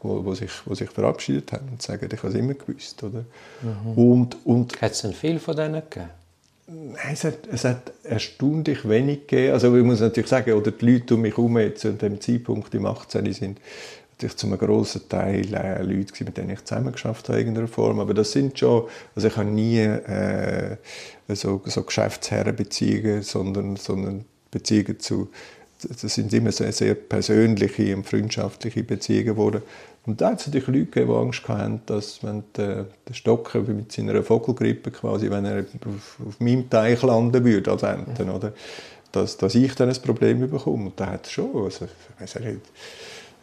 wo, 0.02 0.24
wo, 0.24 0.34
sich, 0.34 0.52
wo 0.66 0.76
sich 0.76 0.90
verabschiedet 0.90 1.52
haben 1.52 1.70
und 1.70 1.82
sagen, 1.82 2.10
ich 2.12 2.18
habe 2.18 2.30
es 2.30 2.36
immer 2.36 2.54
gewusst. 2.54 3.04
Oder? 3.04 3.26
Mhm. 3.62 3.92
Und, 3.98 4.38
und, 4.46 4.82
hat 4.82 4.92
es 4.92 5.02
denn 5.02 5.14
viel 5.14 5.40
von 5.40 5.56
denen 5.56 5.82
gegeben? 5.82 6.10
Nein, 6.70 7.14
es 7.14 7.24
hat, 7.24 7.48
es 7.50 7.64
hat 7.64 7.94
erstaunlich 8.04 8.88
wenig 8.88 9.28
gegeben. 9.28 9.54
Also 9.54 9.76
ich 9.76 9.84
muss 9.84 10.02
natürlich 10.02 10.30
sagen, 10.30 10.52
oder 10.54 10.72
die 10.72 10.86
Leute 10.86 11.16
um 11.16 11.22
mich 11.22 11.38
herum 11.38 11.58
jetzt 11.60 11.86
an 11.86 11.98
dem 11.98 12.20
Zeitpunkt 12.20 12.74
im 12.76 12.86
18. 12.86 13.32
sind 13.34 13.60
natürlich 14.18 14.38
zu 14.38 14.48
einem 14.48 14.58
grossen 14.58 15.08
Teil 15.10 15.54
äh, 15.54 15.82
Leute 15.84 16.06
gewesen, 16.06 16.26
mit 16.26 16.38
denen 16.38 16.50
ich 16.50 16.64
zusammengeschafft 16.66 17.30
habe 17.30 17.40
in 17.40 17.48
irgendeiner 17.48 17.68
Form. 17.68 18.00
Aber 18.00 18.14
das 18.14 18.32
sind 18.32 18.58
schon, 18.58 18.88
also 19.16 19.28
ich 19.28 19.38
habe 19.38 19.50
nie 19.50 19.78
äh, 19.78 20.78
so, 21.30 21.62
so 21.66 21.84
Geschäftsherrenbeziehungen, 21.84 23.22
sondern, 23.22 23.76
sondern 23.76 24.26
Beziehungen 24.50 25.00
zu, 25.00 25.30
das 25.84 26.02
sind 26.16 26.34
immer 26.34 26.52
sehr, 26.52 26.72
sehr 26.72 26.96
persönliche 26.96 27.96
und 27.96 28.08
freundschaftliche 28.08 28.84
Beziehungen 28.84 29.26
geworden. 29.26 29.62
Und 30.08 30.22
da 30.22 30.32
hat 30.32 30.40
es 30.40 30.48
natürlich 30.48 30.68
Leute 30.68 30.86
gegeben, 30.86 31.12
die 31.12 31.18
Angst 31.18 31.48
hatten, 31.48 31.82
dass 31.86 32.24
wenn 32.24 32.44
der, 32.56 32.88
der 33.08 33.14
Stocker 33.14 33.60
mit 33.60 33.92
seiner 33.92 34.24
Vogelgrippe 34.24 34.90
quasi, 34.90 35.30
wenn 35.30 35.46
er 35.46 35.60
auf, 35.86 36.18
auf 36.26 36.40
meinem 36.40 36.70
Teich 36.70 37.04
landen 37.04 37.44
würde 37.44 37.72
als 37.72 37.84
Ente, 37.84 38.24
ja. 38.24 38.32
oder, 38.32 38.54
dass, 39.12 39.38
dass 39.38 39.54
ich 39.54 39.76
dann 39.76 39.90
ein 39.90 40.02
Problem 40.02 40.40
bekomme. 40.50 40.86
Und 40.86 41.00
da 41.00 41.08
hat 41.08 41.26
es 41.26 41.34
schon, 41.34 41.64
also, 41.64 41.86
ich 41.86 42.22
weiß 42.22 42.40
nicht, 42.40 42.62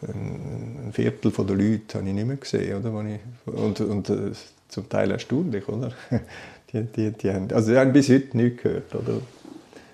ein 0.07 0.91
Viertel 0.93 1.31
der 1.31 1.55
Leute 1.55 1.97
habe 1.97 2.07
ich 2.07 2.13
nicht 2.13 2.27
mehr 2.27 2.37
gesehen. 2.37 2.77
Oder? 2.77 2.91
Und 3.45 3.79
und 3.81 4.09
äh, 4.09 4.31
zum 4.69 4.89
Teil 4.89 5.11
erstaunlich. 5.11 5.67
Oder? 5.67 5.91
Die, 6.73 6.83
die, 6.83 7.11
die 7.11 7.31
haben, 7.31 7.49
also 7.53 7.71
die 7.71 7.77
haben 7.77 7.93
bis 7.93 8.09
heute 8.09 8.35
nichts 8.35 8.63
gehört. 8.63 8.93
Oder? 8.95 9.21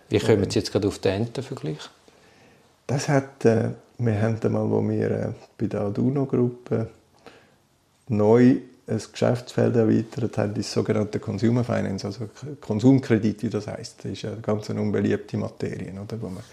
Wie 0.10 0.18
kommen 0.18 0.50
Sie 0.50 0.58
jetzt 0.58 0.72
gerade 0.72 0.88
auf 0.88 0.98
den 1.00 1.24
Entenvergleich? 1.24 1.90
Das 2.88 3.08
hat... 3.08 3.46
Äh, 3.46 3.72
wir 4.04 4.19
haben 4.19 4.40
einmal, 4.44 4.69
wo 4.69 4.81
wir 4.88 5.12
äh, 5.12 5.28
bei 5.58 5.68
der 5.68 5.81
Aduno-Gruppe 5.81 6.90
neu 8.08 8.58
ein 8.88 9.02
Geschäftsfeld 9.12 9.75
erweitert 9.75 10.38
haben, 10.38 10.54
das 10.56 10.72
sogenannte 10.72 11.19
Consumer 11.19 11.63
Finance, 11.63 12.08
also 12.08 12.30
Konsumkredit, 12.60 13.44
wie 13.44 13.50
das 13.50 13.68
heißt. 13.68 14.04
Das 14.04 14.12
ist 14.12 14.25
eine 14.25 14.38
ganz 14.38 14.69
unbeliebte 14.69 15.38
Materie, 15.38 15.92
oder? 15.92 16.19
wo 16.22 16.30
man 16.30 16.44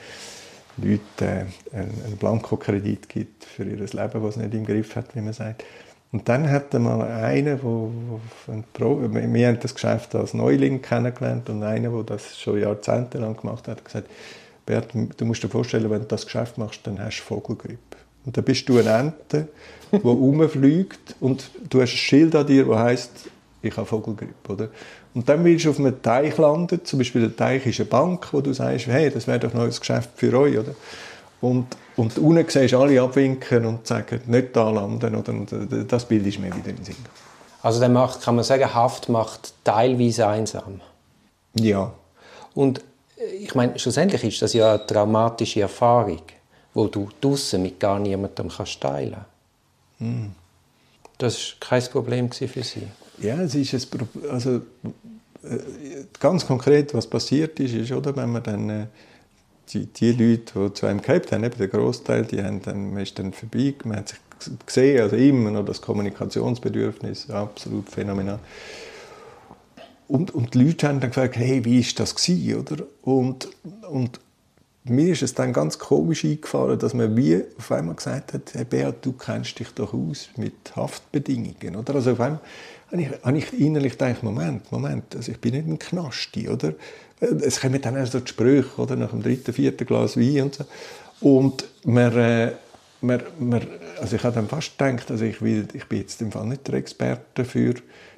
Leuten 0.82 1.48
äh, 1.72 1.76
einen 1.76 2.16
Blankokredit 2.18 3.08
gibt 3.08 3.44
für 3.44 3.64
ihr 3.64 3.76
Leben, 3.76 3.92
das 3.92 4.22
es 4.30 4.36
nicht 4.36 4.54
im 4.54 4.64
Griff 4.64 4.96
hat, 4.96 5.14
wie 5.14 5.20
man 5.20 5.32
sagt. 5.32 5.64
Und 6.10 6.28
dann 6.28 6.50
hat 6.50 6.72
mal 6.74 7.02
einer, 7.02 7.62
wo, 7.62 7.92
wo 8.46 8.60
wir 9.12 9.48
haben 9.48 9.60
das 9.60 9.74
Geschäft 9.74 10.14
als 10.14 10.32
Neuling 10.32 10.80
kennengelernt 10.80 11.50
und 11.50 11.62
einer, 11.62 11.90
der 11.90 12.02
das 12.02 12.38
schon 12.38 12.60
jahrzehntelang 12.60 13.36
gemacht 13.36 13.68
hat, 13.68 13.84
gesagt, 13.84 14.08
Bert, 14.64 14.88
du 14.94 15.24
musst 15.24 15.42
dir 15.42 15.48
vorstellen, 15.48 15.90
wenn 15.90 16.00
du 16.00 16.06
das 16.06 16.24
Geschäft 16.24 16.58
machst, 16.58 16.86
dann 16.86 16.98
hast 16.98 17.20
du 17.20 17.24
Vogelgrippe. 17.24 17.96
Und 18.24 18.36
dann 18.36 18.44
bist 18.44 18.68
du 18.68 18.78
eine 18.78 18.90
Ente, 18.90 19.48
die 19.92 19.96
rumfliegt 20.04 21.16
und 21.20 21.50
du 21.68 21.80
hast 21.80 21.92
ein 21.92 21.96
Schild 21.96 22.34
an 22.34 22.46
dir, 22.46 22.66
das 22.66 22.78
heisst, 22.78 23.30
ich 23.62 23.76
habe 23.76 23.86
Vogelgrippe. 23.86 24.52
Oder? 24.52 24.68
Und 25.14 25.28
dann 25.28 25.44
willst 25.44 25.64
du 25.64 25.70
auf 25.70 25.78
einem 25.78 26.00
Teich 26.02 26.36
landen, 26.38 26.84
zum 26.84 26.98
Beispiel 26.98 27.22
der 27.22 27.36
Teich 27.36 27.66
ist 27.66 27.80
eine 27.80 27.88
Bank, 27.88 28.32
wo 28.32 28.40
du 28.40 28.52
sagst, 28.52 28.86
hey, 28.86 29.10
das 29.10 29.26
wäre 29.26 29.40
doch 29.40 29.54
ein 29.54 29.68
Geschäft 29.68 30.10
für 30.14 30.32
euch. 30.38 30.58
Oder? 30.58 30.74
Und, 31.40 31.66
und 31.96 32.18
unten 32.18 32.48
siehst 32.48 32.72
du 32.72 32.78
alle 32.78 33.00
abwinken 33.00 33.64
und 33.64 33.86
sagen, 33.86 34.20
nicht 34.26 34.54
da 34.54 34.70
landen. 34.70 35.14
Oder? 35.14 35.32
Und 35.32 35.52
äh, 35.52 35.84
das 35.84 36.04
Bild 36.04 36.26
ist 36.26 36.38
mir 36.38 36.54
wieder 36.54 36.70
in 36.70 36.76
den 36.76 36.84
Sinn. 36.84 36.96
Also 37.62 37.80
dann 37.80 37.92
macht, 37.92 38.22
kann 38.22 38.36
man 38.36 38.44
sagen, 38.44 38.72
Haft 38.72 39.08
macht 39.08 39.52
teilweise 39.64 40.26
einsam? 40.26 40.80
Ja. 41.54 41.92
Und 42.54 42.82
ich 43.40 43.54
meine, 43.54 43.78
schlussendlich 43.78 44.22
ist 44.24 44.42
das 44.42 44.52
ja 44.52 44.74
eine 44.74 44.86
traumatische 44.86 45.62
Erfahrung, 45.62 46.22
wo 46.74 46.86
du 46.86 47.08
draußen 47.20 47.60
mit 47.60 47.80
gar 47.80 47.98
niemandem 47.98 48.48
kannst 48.48 48.80
teilen 48.80 49.24
hm. 49.98 50.32
Das 51.18 51.36
war 51.60 51.68
kein 51.68 51.82
Problem 51.90 52.30
für 52.30 52.62
Sie? 52.62 52.86
Ja, 53.20 53.40
es 53.40 53.54
ist 53.54 53.92
ein. 53.92 54.08
Also, 54.30 54.62
äh, 55.42 55.58
ganz 56.20 56.46
konkret, 56.46 56.94
was 56.94 57.06
passiert 57.06 57.58
ist, 57.60 57.74
ist, 57.74 57.92
oder, 57.92 58.14
wenn 58.16 58.30
man 58.30 58.42
dann 58.42 58.70
äh, 58.70 58.86
die, 59.70 59.86
die 59.86 60.12
Leute, 60.12 60.68
die 60.68 60.74
zu 60.74 60.86
einem 60.86 61.02
gehabt 61.02 61.32
haben, 61.32 61.44
eben 61.44 61.58
der 61.58 61.68
Großteil, 61.68 62.24
die 62.24 62.42
haben 62.42 62.62
dann, 62.62 62.92
man 62.92 63.02
ist 63.02 63.18
dann 63.18 63.32
vorbei, 63.32 63.74
man 63.84 63.98
hat 63.98 64.08
sich 64.08 64.18
gesehen, 64.66 65.02
also 65.02 65.16
immer 65.16 65.50
noch 65.50 65.64
das 65.64 65.80
Kommunikationsbedürfnis, 65.80 67.30
absolut 67.30 67.88
phänomenal. 67.88 68.38
Und, 70.06 70.30
und 70.30 70.54
die 70.54 70.64
Leute 70.64 70.88
haben 70.88 71.00
dann 71.00 71.10
gefragt, 71.10 71.36
hey, 71.36 71.64
wie 71.64 71.84
war 71.84 71.92
das 71.96 72.14
gewesen, 72.14 72.60
oder? 72.60 72.84
Und, 73.02 73.48
und 73.90 74.20
mir 74.88 75.12
ist 75.12 75.22
es 75.22 75.34
dann 75.34 75.52
ganz 75.52 75.78
komisch 75.78 76.24
eingefallen, 76.24 76.78
dass 76.78 76.94
man 76.94 77.16
wie 77.16 77.42
auf 77.58 77.72
einmal 77.72 77.94
gesagt 77.94 78.32
hat, 78.32 78.54
hey 78.54 78.64
Beat, 78.64 78.96
du 79.04 79.12
kennst 79.12 79.58
dich 79.58 79.68
doch 79.74 79.94
aus 79.94 80.28
mit 80.36 80.76
Haftbedingungen, 80.76 81.76
oder? 81.76 81.94
Also 81.96 82.12
auf 82.12 82.20
einmal 82.20 82.40
habe 82.90 83.02
ich, 83.02 83.08
habe 83.22 83.38
ich 83.38 83.60
innerlich 83.60 83.92
gedacht, 83.92 84.22
Moment, 84.22 84.70
Moment, 84.72 85.14
also 85.14 85.32
ich 85.32 85.40
bin 85.40 85.54
nicht 85.54 85.66
ein 85.66 85.78
Knasti, 85.78 86.48
oder? 86.48 86.74
Es 87.20 87.60
kommen 87.60 87.80
dann 87.80 87.96
erst 87.96 88.12
so 88.12 88.20
die 88.20 88.28
Sprüche, 88.28 88.80
oder? 88.80 88.96
Nach 88.96 89.10
dem 89.10 89.22
dritten, 89.22 89.52
vierten 89.52 89.86
Glas 89.86 90.16
Wein 90.16 90.42
und 90.42 90.54
so. 90.54 90.64
Und 91.20 91.64
man, 91.84 92.16
äh, 92.16 92.52
man, 93.00 93.22
man, 93.38 93.66
also 94.00 94.16
ich 94.16 94.22
habe 94.22 94.34
dann 94.34 94.48
fast 94.48 94.78
gedacht, 94.78 95.10
also 95.10 95.24
ich, 95.24 95.42
will, 95.42 95.66
ich 95.72 95.86
bin 95.86 96.00
jetzt 96.00 96.20
im 96.22 96.32
Fall 96.32 96.46
nicht 96.46 96.66
der 96.68 96.74
Experte 96.74 97.44
für, 97.44 97.74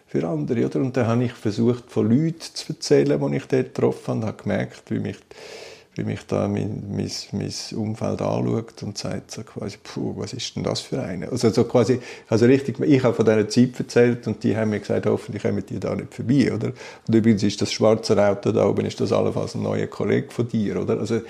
für 0.07 0.29
andere. 0.29 0.67
Oder? 0.67 0.81
Und 0.81 0.97
dann 0.97 1.07
habe 1.07 1.25
ich 1.25 1.33
versucht, 1.33 1.91
von 1.91 2.11
Leuten 2.11 2.41
zu 2.41 2.73
erzählen, 2.73 3.21
die 3.21 3.37
ich 3.37 3.47
dort 3.47 3.75
getroffen 3.75 4.07
habe, 4.07 4.19
und 4.19 4.27
habe 4.27 4.43
gemerkt, 4.43 4.91
wie 4.91 5.01
mich, 5.01 5.17
wie 5.95 6.05
mich 6.05 6.21
da 6.27 6.47
mein, 6.47 6.85
mein, 6.91 7.11
mein 7.33 7.53
Umfeld 7.77 8.23
anschaut 8.23 8.83
und 8.83 8.97
sagt 8.97 9.33
so 9.33 9.43
quasi, 9.43 9.77
puh, 9.83 10.15
was 10.17 10.33
ist 10.33 10.55
denn 10.55 10.63
das 10.63 10.81
für 10.81 11.03
eine? 11.03 11.29
Also 11.31 11.51
so 11.51 11.65
quasi, 11.65 12.01
also 12.29 12.47
richtig, 12.47 12.79
ich 12.81 13.03
habe 13.03 13.15
von 13.15 13.25
dieser 13.25 13.49
Zeit 13.49 13.79
erzählt 13.79 14.27
und 14.27 14.43
die 14.45 14.57
haben 14.57 14.71
mir 14.71 14.81
gesagt, 14.81 15.07
hoffentlich 15.07 15.43
kommen 15.43 15.65
die 15.69 15.81
da 15.81 15.95
nicht 15.95 16.15
vorbei, 16.15 16.53
oder? 16.55 16.73
Und 17.07 17.15
übrigens 17.15 17.43
ist 17.43 17.61
das 17.61 17.73
schwarze 17.73 18.17
Auto 18.25 18.53
da 18.53 18.67
oben, 18.67 18.87
ist 18.87 19.01
das 19.01 19.13
allenfalls 19.13 19.57
ein 19.57 19.63
neuer 19.63 19.89
Kollege 19.89 20.31
von 20.31 20.49
dir, 20.49 20.81
oder? 20.81 20.99
Also 20.99 21.23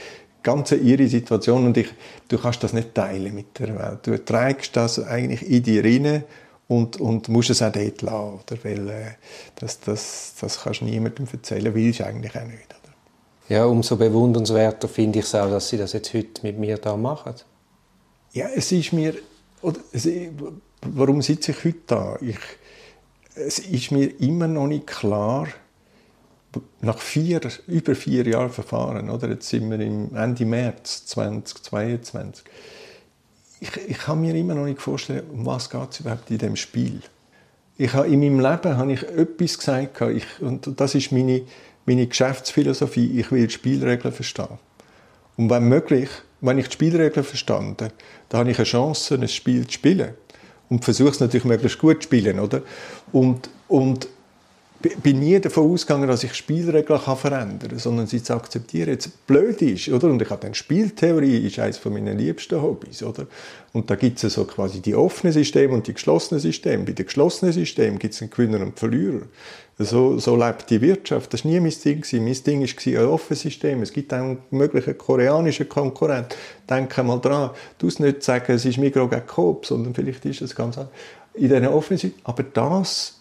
ganz 0.43 0.73
ihre 0.73 1.09
Situation 1.09 1.65
und 1.65 1.77
ich, 1.77 1.89
du 2.29 2.39
kannst 2.39 2.63
das 2.63 2.73
nicht 2.73 2.95
teilen 2.95 3.35
mit 3.35 3.59
der 3.59 3.79
Welt. 3.79 4.01
Du 4.03 4.23
trägst 4.23 4.77
das 4.77 5.03
eigentlich 5.03 5.49
in 5.49 5.63
dir 5.63 5.85
rein 5.85 6.25
und, 6.69 7.01
und 7.01 7.29
musst 7.29 7.51
es 7.51 7.63
auch 7.63 7.73
dort 7.73 8.03
lassen, 8.03 8.15
oder? 8.15 8.65
weil 8.65 8.89
äh, 8.89 9.05
das, 9.57 9.81
das, 9.81 10.35
das 10.41 10.63
kannst 10.63 10.83
du 10.83 10.85
niemandem 10.85 11.27
erzählen, 11.33 11.75
willst 11.75 12.01
du 12.01 12.07
eigentlich 12.07 12.37
auch 12.37 12.47
nicht. 12.47 12.80
Ja, 13.51 13.65
umso 13.65 13.97
bewundernswerter 13.97 14.87
finde 14.87 15.19
ich 15.19 15.25
es 15.25 15.35
auch, 15.35 15.51
dass 15.51 15.69
sie 15.69 15.77
das 15.77 15.93
jetzt 15.93 16.15
heute 16.15 16.43
mit 16.45 16.57
mir 16.57 16.79
da 16.79 16.97
machen. 16.97 17.35
Ja, 18.33 18.47
es 18.55 18.71
ist 18.71 18.93
mir, 18.93 19.15
oder, 19.61 19.81
es, 19.91 20.09
warum 20.83 21.21
sitze 21.21 21.51
ich 21.51 21.65
heute 21.65 21.81
da? 21.89 22.17
Ich, 22.21 22.39
es 23.35 23.59
ist 23.59 23.91
mir 23.91 24.21
immer 24.21 24.47
noch 24.47 24.69
nicht 24.69 24.87
klar, 24.87 25.49
nach 26.81 26.99
vier, 26.99 27.41
über 27.67 27.97
vier 27.97 28.25
Jahren 28.25 28.51
Verfahren, 28.51 29.11
oder? 29.11 29.29
jetzt 29.29 29.49
sind 29.49 29.69
wir 29.69 29.81
im 29.81 30.15
Ende 30.15 30.45
März 30.45 31.07
2022, 31.07 32.45
ich, 33.59 33.71
ich 33.89 33.99
kann 33.99 34.21
mir 34.21 34.35
immer 34.37 34.55
noch 34.55 34.67
nicht 34.67 34.81
vorstellen, 34.81 35.29
um 35.29 35.45
was 35.45 35.69
es 35.91 35.99
überhaupt 35.99 36.31
in 36.31 36.39
diesem 36.39 36.55
Spiel. 36.55 37.01
Ich 37.77 37.95
habe, 37.95 38.07
in 38.07 38.21
meinem 38.21 38.39
Leben 38.39 38.77
habe 38.77 38.93
ich 38.93 39.03
etwas 39.03 39.59
gesagt, 39.59 40.01
ich, 40.03 40.25
und 40.41 40.81
das 40.81 40.95
ist 40.95 41.11
meine, 41.11 41.43
meine 41.91 42.07
Geschäftsphilosophie, 42.07 43.19
ich 43.19 43.33
will 43.33 43.47
die 43.47 43.53
Spielregeln 43.53 44.15
verstehen. 44.15 44.59
Und 45.37 45.51
wenn 45.51 45.69
möglich, 45.69 46.09
wenn 46.41 46.57
ich 46.59 46.69
die 46.69 46.75
Spielregeln 46.75 47.25
verstanden 47.25 47.91
dann 48.29 48.39
habe 48.39 48.51
ich 48.51 48.59
eine 48.59 48.65
Chance, 48.65 49.15
ein 49.15 49.27
Spiel 49.27 49.67
zu 49.67 49.73
spielen. 49.73 50.15
Und 50.69 50.85
versuche 50.85 51.11
es 51.11 51.19
natürlich 51.19 51.45
möglichst 51.45 51.81
gut 51.81 51.97
zu 51.97 52.03
spielen. 52.03 52.39
Oder? 52.39 52.63
Und, 53.11 53.51
und 53.67 54.07
bin 54.81 55.21
nie 55.21 55.39
davon 55.39 55.71
ausgegangen, 55.71 56.09
dass 56.09 56.25
ich 56.25 56.35
Spielregeln 56.35 57.01
kann 57.01 57.17
verändern 57.17 57.69
kann, 57.71 57.79
sondern 57.79 58.07
sie 58.07 58.23
zu 58.23 58.35
akzeptieren, 58.35 58.89
jetzt 58.89 59.27
blöd 59.27 59.61
ist, 59.61 59.89
oder? 59.91 60.09
Und 60.09 60.23
ich 60.23 60.31
habe 60.31 60.41
dann 60.41 60.55
Spieltheorie, 60.55 61.47
ist 61.47 61.59
eines 61.59 61.77
von 61.77 61.93
meinen 61.93 62.19
liebsten 62.19 62.63
Hobbys, 62.63 63.03
oder? 63.03 63.27
Und 63.73 63.91
da 63.91 63.95
gibt 63.95 64.23
es 64.23 64.33
so 64.33 64.45
quasi 64.45 64.81
die 64.81 64.95
offenen 64.95 65.33
Systeme 65.33 65.75
und 65.75 65.87
die 65.87 65.93
geschlossenen 65.93 66.41
Systeme. 66.41 66.85
Bei 66.85 66.93
den 66.93 67.05
geschlossenen 67.05 67.53
Systemen 67.53 67.99
gibt 67.99 68.15
es 68.15 68.23
einen 68.23 68.31
Gewinner 68.31 68.57
und 68.57 68.63
einen 68.63 68.77
Verlierer. 68.77 69.23
So, 69.79 70.19
so 70.19 70.37
lebt 70.37 70.69
die 70.71 70.81
Wirtschaft. 70.81 71.33
Das 71.33 71.45
war 71.45 71.53
nie 71.53 71.61
mein 71.61 71.73
Ding. 71.85 72.05
Mein 72.13 72.43
Ding 72.43 72.61
war 72.63 73.03
ein 73.03 73.09
offenes 73.09 73.41
System. 73.41 73.83
Es 73.83 73.93
gibt 73.93 74.13
auch 74.13 74.19
einen 74.19 74.39
möglichen 74.51 74.97
koreanischen 74.99 75.69
Konkurrent. 75.69 76.37
Denke 76.69 77.03
mal 77.03 77.19
dran. 77.19 77.51
Du 77.79 77.87
musst 77.87 78.01
nicht 78.01 78.23
sagen, 78.23 78.53
es 78.53 78.65
ist 78.65 78.79
Migros 78.79 79.09
gegen 79.09 79.27
Coop, 79.27 79.67
sondern 79.67 79.95
vielleicht 79.95 80.25
ist 80.25 80.43
es 80.43 80.55
ganz 80.55 80.77
anders. 80.77 80.93
In 81.35 81.49
diesen 81.49 81.69
offenen 81.69 81.99
Systemen. 81.99 82.25
Aber 82.25 82.43
das 82.43 83.20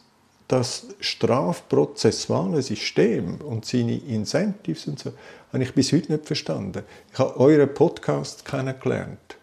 das 0.49 0.87
strafprozessuale 0.99 2.61
System 2.63 3.35
und 3.35 3.65
seine 3.65 3.97
Incentives 3.97 4.87
und 4.87 4.99
so, 4.99 5.13
habe 5.53 5.63
ich 5.63 5.73
bis 5.73 5.93
heute 5.93 6.11
nicht 6.11 6.25
verstanden. 6.25 6.83
Ich 7.13 7.19
habe 7.19 7.39
euren 7.39 7.71
Podcast 7.71 8.43
kennengelernt. 8.45 9.37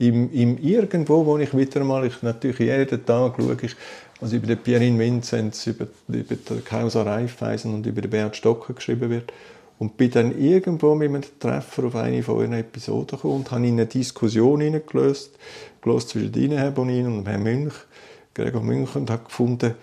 Im, 0.00 0.32
im 0.32 0.58
irgendwo, 0.58 1.24
wo 1.24 1.38
ich 1.38 1.56
wieder 1.56 1.84
mal, 1.84 2.04
ich 2.06 2.22
natürlich 2.22 2.58
jeden 2.58 3.06
Tag 3.06 3.34
schaue 3.36 3.56
ich, 3.62 3.76
was 4.20 4.32
über 4.32 4.48
den 4.48 4.58
Pierin 4.58 4.98
Vinzenz, 4.98 5.68
über, 5.68 5.86
über 6.08 6.34
den 6.34 6.64
Kausa 6.64 7.02
Reifeisen 7.02 7.72
und 7.72 7.86
über 7.86 8.00
den 8.00 8.10
Bert 8.10 8.36
Stocker 8.36 8.74
geschrieben 8.74 9.10
wird. 9.10 9.32
Und 9.78 9.96
bin 9.96 10.10
dann 10.10 10.36
irgendwo 10.36 10.96
mit 10.96 11.08
einem 11.08 11.22
Treffer 11.38 11.84
auf 11.84 11.94
eine 11.94 12.20
von 12.24 12.38
euren 12.38 12.54
Episoden 12.54 13.16
gekommen 13.16 13.36
und 13.36 13.50
habe 13.52 13.64
in 13.64 13.74
eine 13.74 13.86
Diskussion 13.86 14.60
hineingelöst, 14.60 15.38
zwischen 15.84 16.34
Ihnen, 16.34 16.58
Herr 16.58 16.72
Bonin, 16.72 17.06
und 17.06 17.28
Herrn 17.28 17.44
Münch, 17.44 17.74
Gregor 18.34 18.60
Münch, 18.60 18.96
und 18.96 19.08
habe 19.08 19.24
gefunden, 19.24 19.76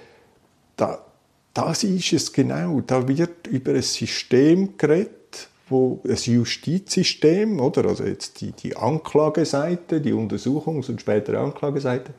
da, 0.75 1.05
das 1.53 1.84
ist 1.84 2.13
es 2.13 2.34
genau. 2.34 2.82
Da 2.82 3.08
wird 3.08 3.48
über 3.48 3.74
ein 3.74 3.82
System 3.82 4.77
geredet, 4.77 5.50
wo 5.70 6.01
ein 6.08 6.15
Justizsystem, 6.15 7.60
oder 7.60 7.86
also 7.86 8.03
jetzt 8.03 8.41
die, 8.41 8.51
die 8.51 8.75
Anklageseite, 8.75 10.01
die 10.01 10.13
Untersuchungs- 10.13 10.89
und 10.89 11.01
spätere 11.01 11.39
Anklageseite 11.39 12.13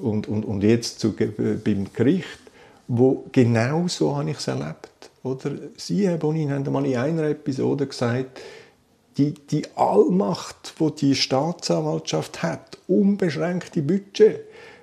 und, 0.00 0.26
und, 0.26 0.44
und 0.44 0.62
jetzt 0.62 1.00
zu, 1.00 1.14
beim 1.14 1.92
Gericht, 1.92 2.40
wo 2.88 3.24
genau 3.32 3.88
so 3.88 4.16
habe 4.16 4.30
ich 4.30 4.38
es 4.38 4.48
erlebt. 4.48 5.10
Oder 5.22 5.52
Sie, 5.76 6.06
Herr 6.06 6.18
Bonin, 6.18 6.50
haben 6.50 6.66
einmal 6.66 6.86
in 6.86 6.96
einer 6.96 7.24
Episode 7.24 7.86
gesagt, 7.86 8.40
die, 9.16 9.32
die 9.32 9.62
Allmacht, 9.74 10.74
wo 10.78 10.90
die, 10.90 11.08
die 11.08 11.14
Staatsanwaltschaft 11.14 12.42
hat, 12.42 12.78
unbeschränkte 12.86 13.82
Budget, 13.82 14.40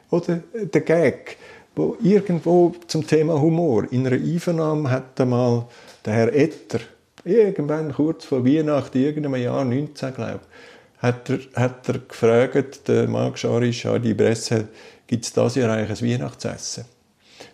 oder 0.10 0.44
der 0.54 0.82
Gag, 0.82 1.38
wo 1.75 1.98
irgendwo 2.01 2.74
zum 2.88 3.06
Thema 3.06 3.42
Humor 3.42 3.92
in 3.92 4.06
einer 4.06 4.15
Einvernahme 4.15 4.89
hat 4.92 5.20
einmal 5.20 5.65
der 6.06 6.13
Herr 6.13 6.34
Etter 6.34 6.80
irgendwann 7.25 7.94
kurz 7.94 8.25
vor 8.25 8.46
Weihnachten, 8.46 8.98
irgendeinem 8.98 9.42
Jahr 9.42 9.63
19, 9.65 10.13
glaube 10.13 10.42
hat 11.03 11.30
er, 11.30 11.39
hat 11.56 11.89
er 11.89 12.00
gefragt, 12.00 12.88
der 12.88 13.08
Marc 13.10 13.38
Scharisch 13.38 13.86
an 13.86 14.01
die 14.01 14.13
Presse, 14.13 14.70
gibt 15.06 15.25
es 15.25 15.34
das 15.34 15.56
Jahr 15.56 15.70
eigentlich 15.70 16.01
ein 16.01 16.10
Weihnachtsessen? 16.10 16.86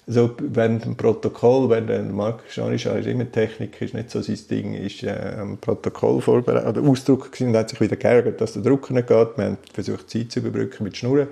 Also, 0.06 0.36
wenn 0.40 0.82
ein 0.84 0.96
Protokoll, 0.96 1.70
wenn 1.70 1.88
der 1.88 2.04
Marc 2.04 2.44
Scharisch 2.48 2.86
ist 2.86 3.08
immer 3.08 3.30
Technik, 3.32 3.82
ist 3.82 3.96
nicht 3.96 4.12
so 4.12 4.22
sein 4.22 4.38
Ding, 4.50 4.74
ist 4.76 5.02
äh, 5.02 5.36
ein 5.40 5.58
Protokoll 5.58 6.22
vorbereitet, 6.22 6.68
oder 6.68 6.88
Ausdruck 6.88 7.32
gewesen 7.32 7.50
und 7.50 7.58
hat 7.58 7.70
sich 7.70 7.82
wieder 7.82 7.96
geärgert, 7.96 8.40
dass 8.40 8.54
der 8.54 8.62
Drucker 8.62 8.94
nicht 8.94 9.08
geht. 9.08 9.38
Wir 9.38 9.46
haben 9.46 9.58
versucht, 9.74 10.10
Zeit 10.10 10.32
zu 10.32 10.40
überbrücken 10.40 10.84
mit 10.84 10.96
Schnurren. 10.96 11.28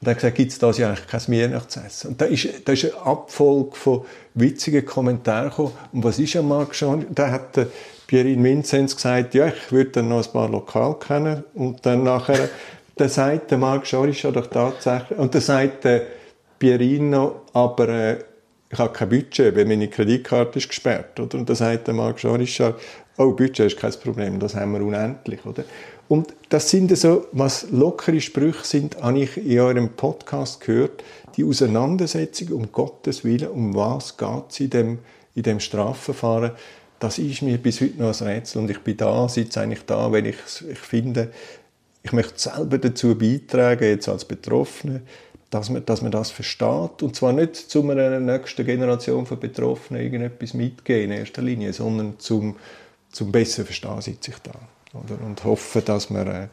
Und 0.00 0.08
er 0.08 0.10
hat 0.10 0.18
gesagt, 0.18 0.36
gibt 0.36 0.52
es 0.52 0.58
das 0.58 0.78
ja 0.78 0.88
eigentlich 0.88 1.06
kein 1.06 1.20
Weihnachtsessen? 1.28 2.10
Und 2.10 2.20
da 2.20 2.26
ist, 2.26 2.48
da 2.64 2.72
ist 2.72 2.84
eine 2.84 3.02
Abfolge 3.02 3.76
von 3.76 4.04
witzigen 4.34 4.84
Kommentaren 4.84 5.50
gekommen. 5.50 5.72
Und 5.92 6.04
was 6.04 6.18
ist 6.18 6.36
am 6.36 6.48
Markt 6.48 6.76
schon? 6.76 7.06
Da 7.14 7.30
hat 7.30 7.56
der 7.56 7.68
Pierin 8.06 8.44
Vinzenz 8.44 8.94
gesagt, 8.94 9.34
ja, 9.34 9.48
ich 9.48 9.72
würde 9.72 9.90
dann 9.90 10.08
noch 10.08 10.24
ein 10.24 10.32
paar 10.32 10.48
Lokal 10.48 10.98
kennen. 10.98 11.44
Und 11.54 11.84
dann 11.86 12.04
nachher, 12.04 12.48
dann 12.96 13.08
sagt 13.08 13.50
der 13.50 13.58
Marc 13.58 13.86
Schorischer 13.86 14.32
doch 14.32 14.46
tatsächlich, 14.46 15.18
und 15.18 15.34
dann 15.34 15.42
sagt 15.42 15.84
der 15.84 16.02
Pierino, 16.58 17.42
aber 17.52 17.88
äh, 17.88 18.18
ich 18.70 18.78
habe 18.78 18.92
kein 18.92 19.08
Budget, 19.08 19.54
weil 19.56 19.64
meine 19.64 19.88
Kreditkarte 19.88 20.58
ist 20.58 20.68
gesperrt. 20.68 21.18
Oder? 21.20 21.38
Und 21.38 21.48
dann 21.48 21.56
sagt 21.56 21.86
der 21.86 21.94
Marc 21.94 22.18
Schorischer, 22.18 22.76
oh, 23.16 23.32
Budget 23.32 23.60
ist 23.60 23.78
kein 23.78 23.92
Problem, 23.92 24.40
das 24.40 24.54
haben 24.54 24.72
wir 24.72 24.80
unendlich. 24.80 25.44
Oder? 25.44 25.64
Und 26.08 26.34
das 26.48 26.70
sind 26.70 26.96
so, 26.96 27.26
was 27.32 27.70
lockere 27.70 28.20
Sprüche 28.20 28.64
sind, 28.64 29.00
habe 29.02 29.20
ich 29.20 29.36
in 29.36 29.58
eurem 29.58 29.90
Podcast 29.90 30.60
gehört. 30.60 31.02
Die 31.36 31.44
Auseinandersetzung 31.44 32.48
um 32.52 32.72
Gottes 32.72 33.24
Willen, 33.24 33.48
um 33.48 33.74
was 33.74 34.16
geht 34.16 34.44
es 34.50 34.60
in 34.60 34.70
dem, 34.70 34.98
in 35.34 35.42
dem 35.42 35.60
Strafverfahren, 35.60 36.52
das 36.98 37.18
ist 37.18 37.42
mir 37.42 37.58
bis 37.58 37.80
heute 37.80 38.00
noch 38.00 38.20
ein 38.20 38.26
Rätsel. 38.26 38.62
Und 38.62 38.70
ich 38.70 38.78
bin 38.78 38.96
da, 38.96 39.28
sitze 39.28 39.60
eigentlich 39.60 39.84
da, 39.84 40.10
wenn 40.12 40.24
ich, 40.24 40.36
ich 40.70 40.78
finde, 40.78 41.30
ich 42.02 42.12
möchte 42.12 42.38
selber 42.38 42.78
dazu 42.78 43.16
beitragen, 43.16 43.84
jetzt 43.84 44.08
als 44.08 44.24
Betroffene, 44.24 45.02
dass 45.50 45.70
man, 45.70 45.84
dass 45.84 46.02
man 46.02 46.10
das 46.10 46.30
versteht. 46.30 47.02
Und 47.02 47.14
zwar 47.14 47.32
nicht 47.32 47.56
zu 47.56 47.88
einer 47.88 48.20
nächsten 48.20 48.64
Generation 48.66 49.26
von 49.26 49.38
Betroffenen 49.38 50.02
irgendetwas 50.02 50.54
mitgeben 50.54 51.12
in 51.12 51.18
erster 51.18 51.42
Linie, 51.42 51.72
sondern 51.72 52.18
zum, 52.18 52.56
zum 53.12 53.32
besser 53.32 53.64
Verstehen 53.64 54.00
sitze 54.00 54.32
ich 54.32 54.38
da. 54.38 54.52
Oder? 54.92 55.24
Und 55.24 55.44
hoffen, 55.44 55.84
dass 55.84 56.10
wir 56.10 56.26
äh, 56.26 56.48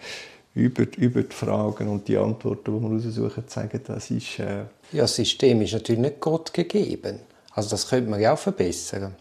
über, 0.55 0.85
über 0.97 1.23
die 1.23 1.35
Fragen 1.35 1.87
und 1.87 2.07
die 2.07 2.17
Antworten, 2.17 2.63
die 2.65 2.81
wir 2.81 2.89
raussuchen, 2.89 3.47
zeigen, 3.47 3.81
das 3.85 4.11
ist... 4.11 4.39
Äh 4.39 4.65
ja, 4.91 5.03
das 5.03 5.15
System 5.15 5.61
ist 5.61 5.73
natürlich 5.73 6.01
nicht 6.01 6.19
Gott 6.19 6.53
gegeben. 6.53 7.19
Also 7.51 7.69
das 7.69 7.87
könnte 7.87 8.09
man 8.09 8.19
ja 8.19 8.33
auch 8.33 8.39
verbessern. 8.39 9.15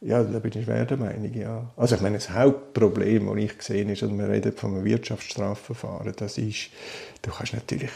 Ja, 0.00 0.22
da 0.22 0.38
bin 0.38 0.52
ich 0.54 0.64
schwer 0.64 0.84
der 0.84 0.96
Meinung, 0.96 1.34
ja. 1.34 1.68
Also 1.76 1.96
ich 1.96 2.00
meine, 2.00 2.18
das 2.18 2.30
Hauptproblem, 2.30 3.26
das 3.26 3.36
ich 3.36 3.58
gesehen 3.58 3.88
ist, 3.90 4.02
und 4.04 4.16
wir 4.16 4.28
reden 4.28 4.52
von 4.52 4.74
einem 4.74 4.84
Wirtschaftsstrafverfahren, 4.84 6.12
das 6.16 6.38
ist, 6.38 6.70
du 7.22 7.30
kannst 7.32 7.54
natürlich 7.54 7.90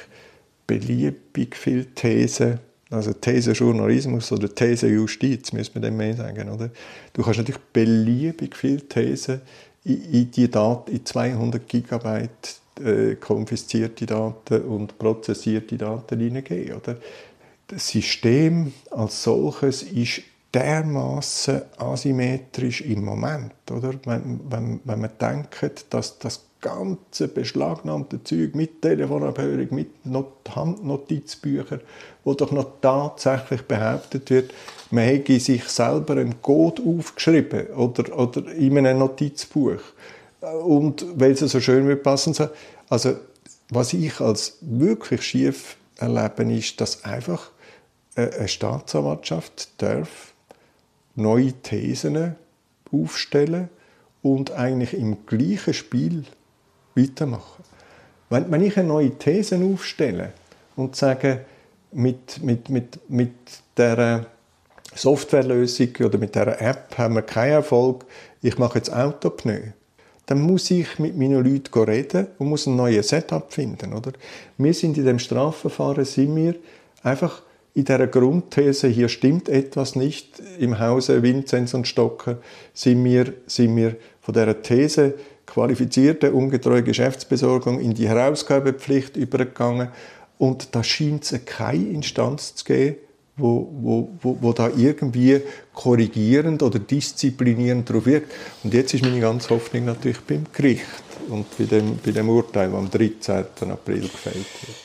beliebig 0.66 1.56
viele 1.56 1.86
Thesen 1.86 2.60
also 2.92 3.12
Thesenjournalismus 3.14 4.32
oder 4.32 4.54
Thesenjustiz, 4.54 5.52
müsste 5.52 5.78
man 5.78 5.82
dem 5.82 5.96
mehr 5.96 6.14
sagen. 6.14 6.48
Oder? 6.50 6.70
Du 7.14 7.22
kannst 7.22 7.38
natürlich 7.38 7.60
beliebig 7.72 8.54
viele 8.54 8.82
Thesen 8.82 9.40
in, 9.84 10.30
die 10.30 10.50
Daten, 10.50 10.92
in 10.92 11.04
200 11.04 11.66
Gigabyte 11.66 12.60
äh, 12.84 13.14
konfiszierte 13.14 14.06
Daten 14.06 14.62
und 14.62 14.98
prozessierte 14.98 15.78
Daten 15.78 16.20
hineingeben. 16.20 16.76
Oder? 16.76 16.98
Das 17.68 17.88
System 17.88 18.72
als 18.90 19.22
solches 19.22 19.82
ist 19.82 20.22
dermaßen 20.52 21.62
asymmetrisch 21.78 22.82
im 22.82 23.04
Moment. 23.04 23.54
Oder? 23.70 23.94
Wenn, 24.04 24.40
wenn, 24.50 24.80
wenn 24.84 25.00
man 25.00 25.10
denkt, 25.18 25.86
dass 25.88 26.18
das 26.18 26.44
ganze 26.62 27.28
beschlagnahmte 27.28 28.24
Zeug 28.24 28.54
mit 28.54 28.80
Telefonabhörung, 28.80 29.68
mit 29.70 30.06
Not 30.06 30.32
Handnotizbüchern, 30.48 31.80
wo 32.24 32.32
doch 32.32 32.52
noch 32.52 32.80
tatsächlich 32.80 33.62
behauptet 33.62 34.30
wird, 34.30 34.54
man 34.90 35.04
hätte 35.04 35.38
sich 35.38 35.64
selber 35.64 36.14
einen 36.14 36.40
Code 36.40 36.82
aufgeschrieben 36.82 37.66
oder, 37.68 38.16
oder 38.16 38.50
in 38.52 38.78
einem 38.78 39.00
Notizbuch. 39.00 39.80
Und 40.64 41.04
weil 41.14 41.32
es 41.32 41.40
so 41.40 41.60
schön 41.60 41.86
wird 41.86 42.02
passen 42.02 42.32
soll. 42.32 42.50
Also, 42.88 43.16
was 43.68 43.92
ich 43.92 44.20
als 44.20 44.58
wirklich 44.60 45.22
schief 45.22 45.76
erlebe, 45.96 46.42
ist, 46.52 46.80
dass 46.80 47.04
einfach 47.04 47.50
eine 48.14 48.48
Staatsanwaltschaft 48.48 49.70
darf 49.78 50.32
neue 51.14 51.52
Thesen 51.52 52.36
aufstellen 52.90 53.68
und 54.22 54.52
eigentlich 54.52 54.94
im 54.94 55.26
gleichen 55.26 55.74
Spiel 55.74 56.24
weitermachen. 56.94 57.64
Wenn, 58.30 58.50
wenn 58.50 58.62
ich 58.62 58.78
eine 58.78 58.88
neue 58.88 59.10
These 59.10 59.60
aufstelle 59.62 60.32
und 60.76 60.96
sage, 60.96 61.44
mit, 61.92 62.42
mit, 62.42 62.68
mit, 62.68 63.10
mit 63.10 63.32
der 63.76 64.26
Softwarelösung 64.94 65.88
oder 66.04 66.18
mit 66.18 66.34
der 66.34 66.60
App 66.60 66.96
haben 66.98 67.14
wir 67.14 67.22
keinen 67.22 67.52
Erfolg, 67.52 68.04
ich 68.42 68.58
mache 68.58 68.78
jetzt 68.78 68.92
Autopneu, 68.92 69.60
dann 70.26 70.40
muss 70.40 70.70
ich 70.70 70.98
mit 70.98 71.16
meinen 71.16 71.44
Leuten 71.44 71.78
reden 71.82 72.28
und 72.38 72.48
muss 72.48 72.66
ein 72.66 72.76
neues 72.76 73.08
Setup 73.08 73.52
finden. 73.52 73.92
Oder? 73.92 74.12
Wir 74.56 74.74
sind 74.74 74.96
in 74.96 75.04
dem 75.04 75.18
Strafverfahren, 75.18 76.04
sind 76.04 76.34
wir 76.36 76.54
einfach 77.02 77.42
in 77.74 77.84
der 77.86 78.06
Grundthese, 78.06 78.88
hier 78.88 79.08
stimmt 79.08 79.48
etwas 79.48 79.96
nicht 79.96 80.42
im 80.58 80.78
Hause 80.78 81.22
Vinzenz 81.22 81.72
und 81.72 81.88
Stocker, 81.88 82.38
sind 82.74 83.02
wir, 83.04 83.32
sind 83.46 83.76
wir 83.76 83.96
von 84.20 84.34
der 84.34 84.62
These 84.62 85.14
qualifizierte 85.46 86.32
ungetreue 86.32 86.82
Geschäftsbesorgung 86.82 87.80
in 87.80 87.94
die 87.94 88.08
Herausgabepflicht 88.08 89.16
übergegangen 89.16 89.88
und 90.38 90.74
da 90.74 90.82
scheint 90.82 91.30
es 91.30 91.44
keine 91.44 91.88
Instanz 91.88 92.54
zu 92.54 92.64
geben, 92.64 92.96
wo, 93.36 93.68
wo, 93.80 94.08
wo, 94.20 94.36
wo 94.40 94.52
da 94.52 94.68
irgendwie 94.76 95.40
korrigierend 95.72 96.62
oder 96.62 96.78
disziplinierend 96.78 97.88
drauf 97.88 98.06
wirkt. 98.06 98.32
Und 98.62 98.74
jetzt 98.74 98.92
ist 98.92 99.02
meine 99.02 99.20
ganze 99.20 99.50
Hoffnung 99.50 99.86
natürlich 99.86 100.20
beim 100.20 100.44
Gericht 100.52 100.82
und 101.28 101.46
bei 101.56 101.64
dem, 101.64 101.98
bei 102.04 102.10
dem 102.10 102.28
Urteil, 102.28 102.70
das 102.70 102.78
am 102.78 102.90
13. 102.90 103.70
April 103.70 104.02
gefällt 104.02 104.34
wird. 104.36 104.76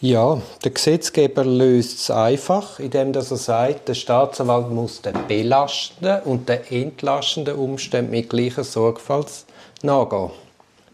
Ja, 0.00 0.40
der 0.62 0.72
Gesetzgeber 0.72 1.44
löst 1.44 2.00
es 2.00 2.10
einfach, 2.10 2.80
indem 2.80 3.14
er 3.14 3.22
sagt, 3.22 3.88
der 3.88 3.94
Staatsanwalt 3.94 4.70
muss 4.70 5.00
den 5.00 5.14
belastenden 5.26 6.22
und 6.24 6.48
den 6.50 6.60
entlastenden 6.68 7.56
Umständen 7.56 8.10
mit 8.10 8.28
gleicher 8.28 8.64
Sorgfalt 8.64 9.46
nachgehen. 9.82 10.30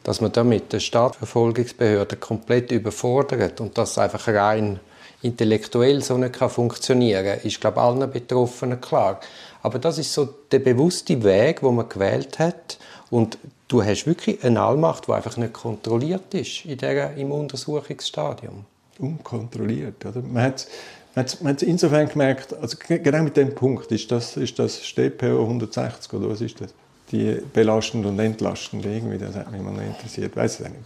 Dass 0.02 0.20
man 0.20 0.32
damit 0.32 0.72
die 0.72 0.80
Staatsverfolgungsbehörde 0.80 2.16
komplett 2.16 2.72
überfordert 2.72 3.60
und 3.60 3.78
das 3.78 3.98
einfach 3.98 4.26
rein 4.28 4.80
intellektuell 5.22 6.02
so 6.02 6.18
nicht 6.18 6.36
funktionieren 6.36 7.24
kann, 7.24 7.40
ist, 7.46 7.60
glaube 7.60 7.78
ich, 7.78 7.82
allen 7.82 8.10
Betroffenen 8.10 8.80
klar. 8.80 9.20
Aber 9.62 9.78
das 9.78 9.98
ist 9.98 10.12
so 10.12 10.28
der 10.50 10.58
bewusste 10.58 11.22
Weg, 11.22 11.62
wo 11.62 11.70
man 11.70 11.88
gewählt 11.88 12.40
hat. 12.40 12.78
Und 13.10 13.38
du 13.68 13.84
hast 13.84 14.06
wirklich 14.06 14.42
eine 14.44 14.60
Allmacht, 14.60 15.06
die 15.06 15.12
einfach 15.12 15.36
nicht 15.36 15.52
kontrolliert 15.52 16.34
ist 16.34 16.64
in 16.64 16.78
der, 16.78 17.16
im 17.16 17.30
Untersuchungsstadium 17.30 18.64
unkontrolliert. 18.98 20.04
Oder? 20.04 20.20
Man 20.22 20.42
hat 20.42 20.66
man 21.14 21.26
hat 21.26 21.62
insofern 21.62 22.08
gemerkt, 22.08 22.54
also 22.54 22.76
genau 22.88 23.22
mit 23.22 23.36
dem 23.36 23.54
Punkt, 23.54 23.92
ist 23.92 24.10
das, 24.10 24.36
ist 24.36 24.58
das 24.58 24.82
StPO 24.84 25.42
160 25.42 26.12
oder 26.14 26.30
was 26.30 26.40
ist 26.40 26.60
das? 26.60 26.72
Die 27.12 27.42
belastend 27.52 28.06
und 28.06 28.18
entlastend, 28.18 28.86
irgendwie, 28.86 29.18
das 29.18 29.34
hat 29.34 29.52
mich 29.52 29.60
mal 29.60 29.80
interessiert, 29.82 30.34
weiß 30.34 30.60
ich 30.60 30.68
nicht. 30.68 30.80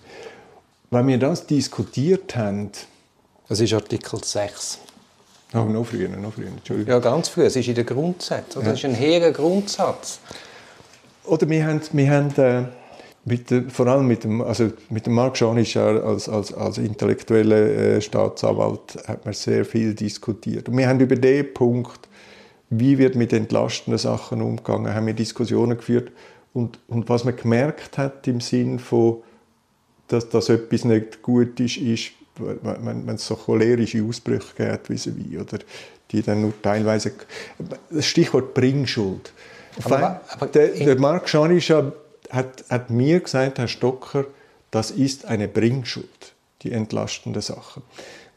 Wenn 0.91 1.07
wir 1.07 1.19
das 1.19 1.47
diskutiert 1.47 2.37
haben... 2.37 2.71
Das 3.49 3.61
ist 3.61 3.73
Artikel 3.73 4.23
6. 4.23 4.81
Oh, 5.55 5.59
noch 5.59 5.87
früher, 5.87 6.09
noch 6.09 6.33
früher, 6.33 6.49
Entschuldigung. 6.49 6.93
Ja, 6.93 6.99
ganz 6.99 7.29
früh, 7.29 7.43
es 7.43 7.55
ist 7.55 7.69
in 7.69 7.77
den 7.77 7.87
Grundsätzen, 7.87 8.65
das 8.65 8.75
ist 8.75 8.85
ein 8.85 8.95
hehrer 8.95 9.31
Grundsatz. 9.31 10.19
Oder 11.25 11.49
wir 11.49 11.65
haben, 11.65 11.81
wir 11.93 12.11
haben 12.11 12.35
äh, 12.37 12.65
mit 13.25 13.51
der, 13.51 13.65
vor 13.69 13.87
allem 13.87 14.07
mit 14.07 14.25
dem, 14.25 14.41
also 14.41 14.71
mit 14.89 15.07
dem 15.07 15.15
Marc 15.15 15.37
Schanisch 15.37 15.77
als, 15.77 16.29
als, 16.29 16.53
als 16.53 16.79
intellektueller 16.79 17.57
äh, 17.57 18.01
Staatsanwalt 18.01 18.99
hat 19.07 19.25
man 19.25 19.35
sehr 19.35 19.65
viel 19.65 19.95
diskutiert. 19.95 20.69
Und 20.69 20.77
wir 20.77 20.89
haben 20.89 21.01
über 21.01 21.17
den 21.17 21.53
Punkt, 21.53 22.06
wie 22.71 22.99
wird 22.99 23.15
mit 23.15 23.33
entlastenden 23.33 23.99
Sachen 23.99 24.43
umgegangen, 24.43 24.95
haben 24.95 25.07
wir 25.07 25.15
Diskussionen 25.15 25.77
geführt. 25.77 26.11
Und, 26.53 26.79
und 26.89 27.09
was 27.09 27.25
man 27.25 27.37
gemerkt 27.37 27.99
hat 27.99 28.27
im 28.27 28.41
Sinn 28.41 28.79
von, 28.79 29.23
dass, 30.09 30.29
dass 30.29 30.49
etwas 30.49 30.85
nicht 30.85 31.23
gut 31.23 31.61
ist, 31.61 31.77
ist, 31.77 32.13
wenn, 32.39 33.07
wenn 33.07 33.15
es 33.15 33.27
so 33.27 33.37
cholerische 33.37 34.03
Ausbrüche 34.03 34.55
gibt, 34.57 34.91
wie 34.91 34.97
sie 34.97 35.17
wie, 35.17 35.39
oder 35.39 35.59
die 36.11 36.23
dann 36.23 36.43
nur 36.43 36.53
teilweise, 36.63 37.13
das 37.91 38.07
Stichwort 38.07 38.55
Bringschuld. 38.55 39.33
Aber, 39.85 40.21
aber 40.31 40.47
der, 40.47 40.69
der 40.69 40.99
Marc 40.99 41.29
Schanisch 41.29 41.71
hat, 41.71 42.65
hat 42.69 42.91
mir 42.91 43.21
gesagt, 43.21 43.59
Herr 43.59 43.69
Stocker, 43.69 44.27
das 44.71 44.91
ist 44.91 45.27
eine 45.27 45.49
Bringschuld, 45.49 46.35
die 46.63 46.73
entlastende 46.73 47.43
Sache. 47.43 47.83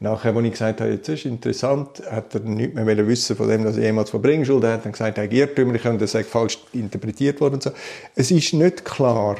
Nachher, 0.02 0.34
als 0.34 0.46
ich 0.46 0.52
gesagt 0.52 0.80
habe, 0.80 0.92
jetzt 0.92 1.10
ist 1.10 1.26
interessant, 1.26 2.02
hat 2.10 2.34
er 2.34 2.40
nicht 2.42 2.74
mehr 2.74 3.08
wissen 3.08 3.36
von 3.36 3.50
dem, 3.50 3.66
dass 3.66 3.76
er 3.76 3.84
jemals 3.84 4.10
von 4.10 4.22
Bringschuld 4.22 4.64
hat, 4.64 4.86
dann 4.86 4.94
gesagt, 4.94 5.18
er 5.18 5.26
sei 5.26 5.36
irrtümlich 5.36 5.86
und 5.86 6.02
das 6.02 6.14
sei 6.14 6.24
falsch 6.24 6.58
interpretiert 6.72 7.42
worden. 7.42 7.60
so. 7.60 7.72
Es 8.16 8.32
ist 8.32 8.54
nicht 8.54 8.86
klar, 8.86 9.36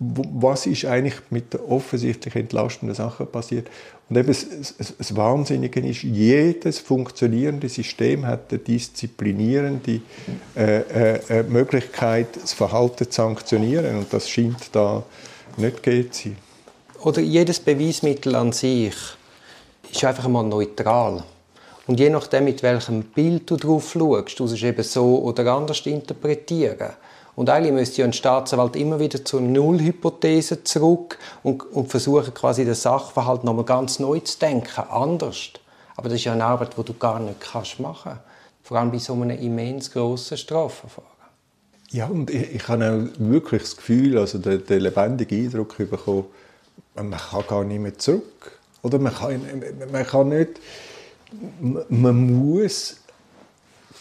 was 0.00 0.66
ist 0.66 0.86
eigentlich 0.86 1.14
mit 1.30 1.52
der 1.52 1.70
offensichtlich 1.70 2.34
entlastenden 2.34 2.96
Sache 2.96 3.24
passiert. 3.24 3.68
Und 4.08 4.16
eben 4.16 4.26
das, 4.26 4.46
das, 4.78 4.96
das 4.96 5.14
Wahnsinnige 5.14 5.78
ist, 5.80 6.02
jedes 6.02 6.80
funktionierende 6.80 7.68
System 7.68 8.26
hat 8.26 8.50
eine 8.50 8.58
disziplinierende 8.58 10.00
äh, 10.56 10.78
äh, 10.78 11.20
äh, 11.28 11.42
Möglichkeit, 11.44 12.28
das 12.42 12.52
Verhalten 12.52 13.08
zu 13.08 13.12
sanktionieren. 13.12 13.98
Und 13.98 14.12
das 14.12 14.28
scheint 14.28 14.70
da 14.72 15.04
nicht 15.56 15.82
gegeben 15.82 16.10
zu 16.10 16.22
sein. 16.22 16.36
Oder 17.02 17.20
jedes 17.20 17.60
Beweismittel 17.60 18.34
an 18.34 18.52
sich 18.52 18.96
ist 19.92 20.04
einfach 20.04 20.28
mal 20.28 20.42
neutral. 20.42 21.22
Und 21.86 21.98
je 21.98 22.10
nachdem, 22.10 22.44
mit 22.44 22.62
welchem 22.62 23.02
Bild 23.02 23.50
du 23.50 23.56
drauf 23.56 23.90
schaust, 23.92 24.38
du 24.38 24.44
es 24.44 24.62
eben 24.62 24.82
so 24.82 25.18
oder 25.22 25.52
anders 25.52 25.84
interpretieren. 25.86 26.90
Und 27.36 27.48
eigentlich 27.48 27.72
müsste 27.72 28.02
ja 28.02 28.04
ein 28.06 28.12
Staatsanwalt 28.12 28.76
immer 28.76 29.00
wieder 29.00 29.24
zur 29.24 29.40
Nullhypothese 29.40 30.62
zurück 30.62 31.18
und, 31.42 31.62
und 31.72 31.90
versuchen, 31.90 32.34
quasi 32.34 32.64
den 32.64 32.74
Sachverhalt 32.74 33.44
nochmal 33.44 33.64
ganz 33.64 33.98
neu 33.98 34.20
zu 34.20 34.38
denken, 34.38 34.82
anders. 34.88 35.50
Aber 35.96 36.08
das 36.08 36.18
ist 36.18 36.24
ja 36.24 36.32
eine 36.32 36.44
Arbeit, 36.44 36.76
die 36.76 36.84
du 36.84 36.94
gar 36.94 37.18
nicht 37.18 37.40
kannst 37.40 37.80
machen 37.80 38.12
kannst. 38.12 38.20
Vor 38.62 38.78
allem 38.78 38.90
bei 38.90 38.98
so 38.98 39.14
einem 39.14 39.30
immens 39.30 39.90
grossen 39.90 40.36
Strafverfahren. 40.36 41.08
Ja, 41.90 42.06
und 42.06 42.30
ich, 42.30 42.54
ich 42.54 42.68
habe 42.68 42.88
auch 42.88 43.18
wirklich 43.18 43.62
das 43.62 43.76
Gefühl, 43.76 44.18
also 44.18 44.38
den, 44.38 44.64
den 44.64 44.80
lebendigen 44.80 45.44
Eindruck 45.44 45.76
bekommen, 45.76 46.26
man 46.94 47.10
kann 47.10 47.46
gar 47.48 47.64
nicht 47.64 47.80
mehr 47.80 47.98
zurück. 47.98 48.59
Oder 48.82 48.98
man 48.98 49.14
kann, 49.14 49.40
man 49.92 50.06
kann 50.06 50.28
nicht, 50.30 50.60
man 51.88 52.32
muss 52.32 52.96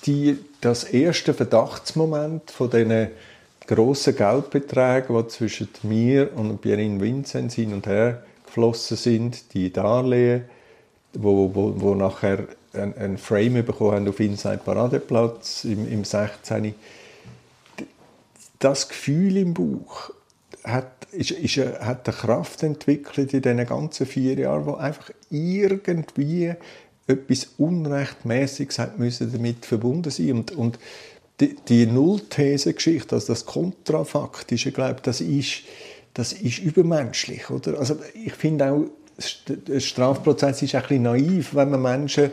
die, 0.06 0.38
das 0.62 0.86
erste 0.86 1.34
Verdachtsmoment 1.34 2.52
von 2.52 2.70
diesen 2.70 3.10
grossen 3.68 4.16
Geldbeträgen, 4.16 5.16
die 5.16 5.28
zwischen 5.28 5.70
mir 5.84 6.36
und 6.36 6.62
Pierin 6.62 7.00
Vincent 7.00 7.52
hin 7.52 7.74
und 7.74 7.86
her 7.86 8.24
geflossen 8.46 8.98
sind, 8.98 9.54
die 9.54 9.72
Darlehen, 9.72 10.46
wo, 11.14 11.54
wo, 11.54 11.74
wo 11.78 11.96
nachher 11.96 12.48
ein, 12.74 12.96
ein 12.98 13.18
Frame 13.18 13.64
bekommen 13.64 13.92
haben 13.92 14.08
auf 14.08 14.20
Inside 14.20 14.62
Paradeplatz 14.64 15.66
im, 15.66 15.92
im 15.92 16.04
16. 16.04 16.74
Das 18.60 18.90
Gefühl 18.90 19.38
im 19.38 19.54
Bauch 19.54 20.12
hat, 20.64 20.99
ist, 21.12 21.32
ist, 21.32 21.58
hat 21.58 22.08
eine 22.08 22.18
Kraft 22.18 22.64
entwickelt 22.64 23.34
in 23.34 23.42
diesen 23.42 23.66
ganzen 23.66 24.06
vier 24.06 24.38
Jahren, 24.38 24.66
wo 24.66 24.74
einfach 24.74 25.12
irgendwie 25.30 26.54
etwas 27.08 27.50
Unrechtmäßiges 27.58 28.80
hat 28.80 29.00
müssen 29.00 29.32
damit 29.32 29.66
verbunden 29.66 30.12
sein 30.12 30.32
und, 30.32 30.52
und 30.52 30.80
die, 31.40 31.56
die 31.68 31.86
Nullthese-Geschichte, 31.86 33.16
also 33.16 33.28
das 33.28 33.46
Kontrafaktische, 33.46 34.72
glaube 34.72 34.98
das 35.02 35.22
ist, 35.22 35.64
das 36.14 36.34
ist 36.34 36.60
übermenschlich, 36.60 37.50
oder? 37.50 37.80
Also 37.80 37.98
ich 38.14 38.34
finde 38.34 38.72
auch, 38.72 38.86
der 39.48 39.80
Strafprozess 39.80 40.62
ist 40.62 40.76
ein 40.76 40.82
bisschen 40.82 41.04
naiv, 41.04 41.56
wenn 41.56 41.72
man 41.72 41.82
Menschen 41.82 42.32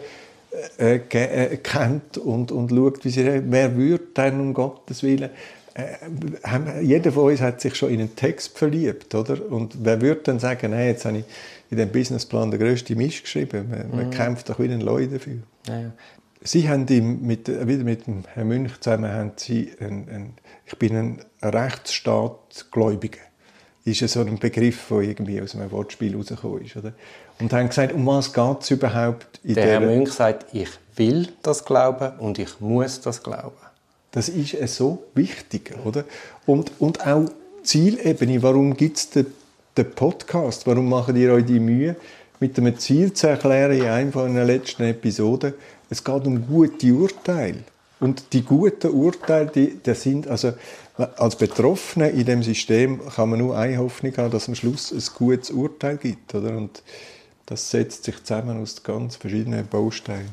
äh, 0.78 0.96
äh, 0.96 1.56
kennt 1.58 2.18
und, 2.18 2.52
und 2.52 2.70
schaut, 2.70 3.04
wie 3.04 3.10
sie 3.10 3.42
wer 3.46 3.76
würde 3.76 4.04
denn 4.16 4.40
um 4.40 4.54
Gottes 4.54 5.02
Willen 5.02 5.30
äh, 5.76 6.80
jeder 6.80 7.12
von 7.12 7.30
uns 7.30 7.40
hat 7.40 7.60
sich 7.60 7.74
schon 7.74 7.90
in 7.90 8.00
einen 8.00 8.16
Text 8.16 8.56
verliebt, 8.56 9.14
oder? 9.14 9.38
Und 9.50 9.76
wer 9.84 10.00
würde 10.00 10.22
dann 10.22 10.38
sagen, 10.38 10.72
hey, 10.72 10.88
jetzt 10.88 11.04
habe 11.04 11.18
ich 11.18 11.24
in 11.70 11.76
dem 11.76 11.90
Businessplan 11.90 12.50
der 12.50 12.58
größte 12.60 12.96
Mist 12.96 13.22
geschrieben. 13.22 13.68
Man, 13.68 13.90
man 13.90 14.06
mhm. 14.06 14.10
kämpft 14.10 14.48
doch 14.48 14.58
ein 14.58 14.80
Leute 14.80 15.14
dafür. 15.14 15.38
Ja, 15.66 15.80
ja. 15.80 15.92
Sie 16.42 16.68
haben 16.68 16.86
mit, 17.26 17.48
wieder 17.48 17.84
mit 17.84 18.06
dem 18.06 18.24
Herrn 18.32 18.48
Münch 18.48 18.80
zusammen, 18.80 19.10
haben 19.10 19.32
Sie 19.36 19.72
ein, 19.80 20.08
ein, 20.08 20.34
ich 20.64 20.78
bin 20.78 20.96
ein 20.96 21.24
Rechtsstaatgläubiger. 21.42 23.20
ist 23.84 24.00
ja 24.00 24.08
so 24.08 24.20
ein 24.20 24.38
Begriff, 24.38 24.86
der 24.88 25.00
irgendwie 25.00 25.40
aus 25.40 25.56
einem 25.56 25.70
Wortspiel 25.72 26.14
rausgekommen 26.14 26.64
ist. 26.64 26.76
Oder? 26.76 26.92
Und 27.40 27.52
haben 27.52 27.68
gesagt, 27.68 27.92
um 27.92 28.06
was 28.06 28.32
geht 28.32 28.60
es 28.60 28.70
überhaupt 28.70 29.40
in 29.42 29.54
Der 29.54 29.66
Herr 29.66 29.80
Münch 29.80 30.12
sagt, 30.12 30.54
ich 30.54 30.70
will 30.94 31.28
das 31.42 31.64
glauben 31.64 32.18
und 32.18 32.38
ich 32.38 32.60
muss 32.60 33.00
das 33.00 33.22
glauben. 33.22 33.56
Das 34.16 34.30
ist 34.30 34.56
so 34.74 35.02
wichtig, 35.14 35.74
oder? 35.84 36.04
Und, 36.46 36.72
und 36.78 37.06
auch 37.06 37.26
Zielebene, 37.62 38.42
warum 38.42 38.74
gibt 38.74 38.96
es 38.96 39.10
den, 39.10 39.26
den 39.76 39.90
Podcast? 39.90 40.66
Warum 40.66 40.88
macht 40.88 41.14
ihr 41.16 41.34
euch 41.34 41.44
die 41.44 41.60
Mühe, 41.60 41.96
mit 42.40 42.56
einem 42.56 42.78
Ziel 42.78 43.12
zu 43.12 43.26
erklären 43.26 43.72
in 43.72 43.84
einer 43.84 44.12
von 44.12 44.34
den 44.34 44.46
letzten 44.46 44.84
Episoden? 44.84 45.52
Es 45.90 46.02
geht 46.02 46.26
um 46.26 46.46
gute 46.46 46.94
Urteile. 46.94 47.58
Und 48.00 48.32
die 48.32 48.42
guten 48.42 48.90
Urteile, 48.92 49.50
die, 49.54 49.74
die 49.84 49.94
sind, 49.94 50.28
also 50.28 50.54
als 50.96 51.36
Betroffener 51.36 52.08
in 52.08 52.24
dem 52.24 52.42
System 52.42 53.02
kann 53.14 53.28
man 53.28 53.40
nur 53.40 53.54
eine 53.58 53.76
Hoffnung 53.76 54.16
haben, 54.16 54.30
dass 54.30 54.44
es 54.44 54.48
am 54.48 54.54
Schluss 54.54 54.92
ein 54.92 55.02
gutes 55.14 55.50
Urteil 55.50 55.98
gibt, 55.98 56.34
oder? 56.34 56.56
Und 56.56 56.82
das 57.44 57.70
setzt 57.70 58.04
sich 58.04 58.24
zusammen 58.24 58.62
aus 58.62 58.82
ganz 58.82 59.16
verschiedenen 59.16 59.66
Bausteinen. 59.66 60.30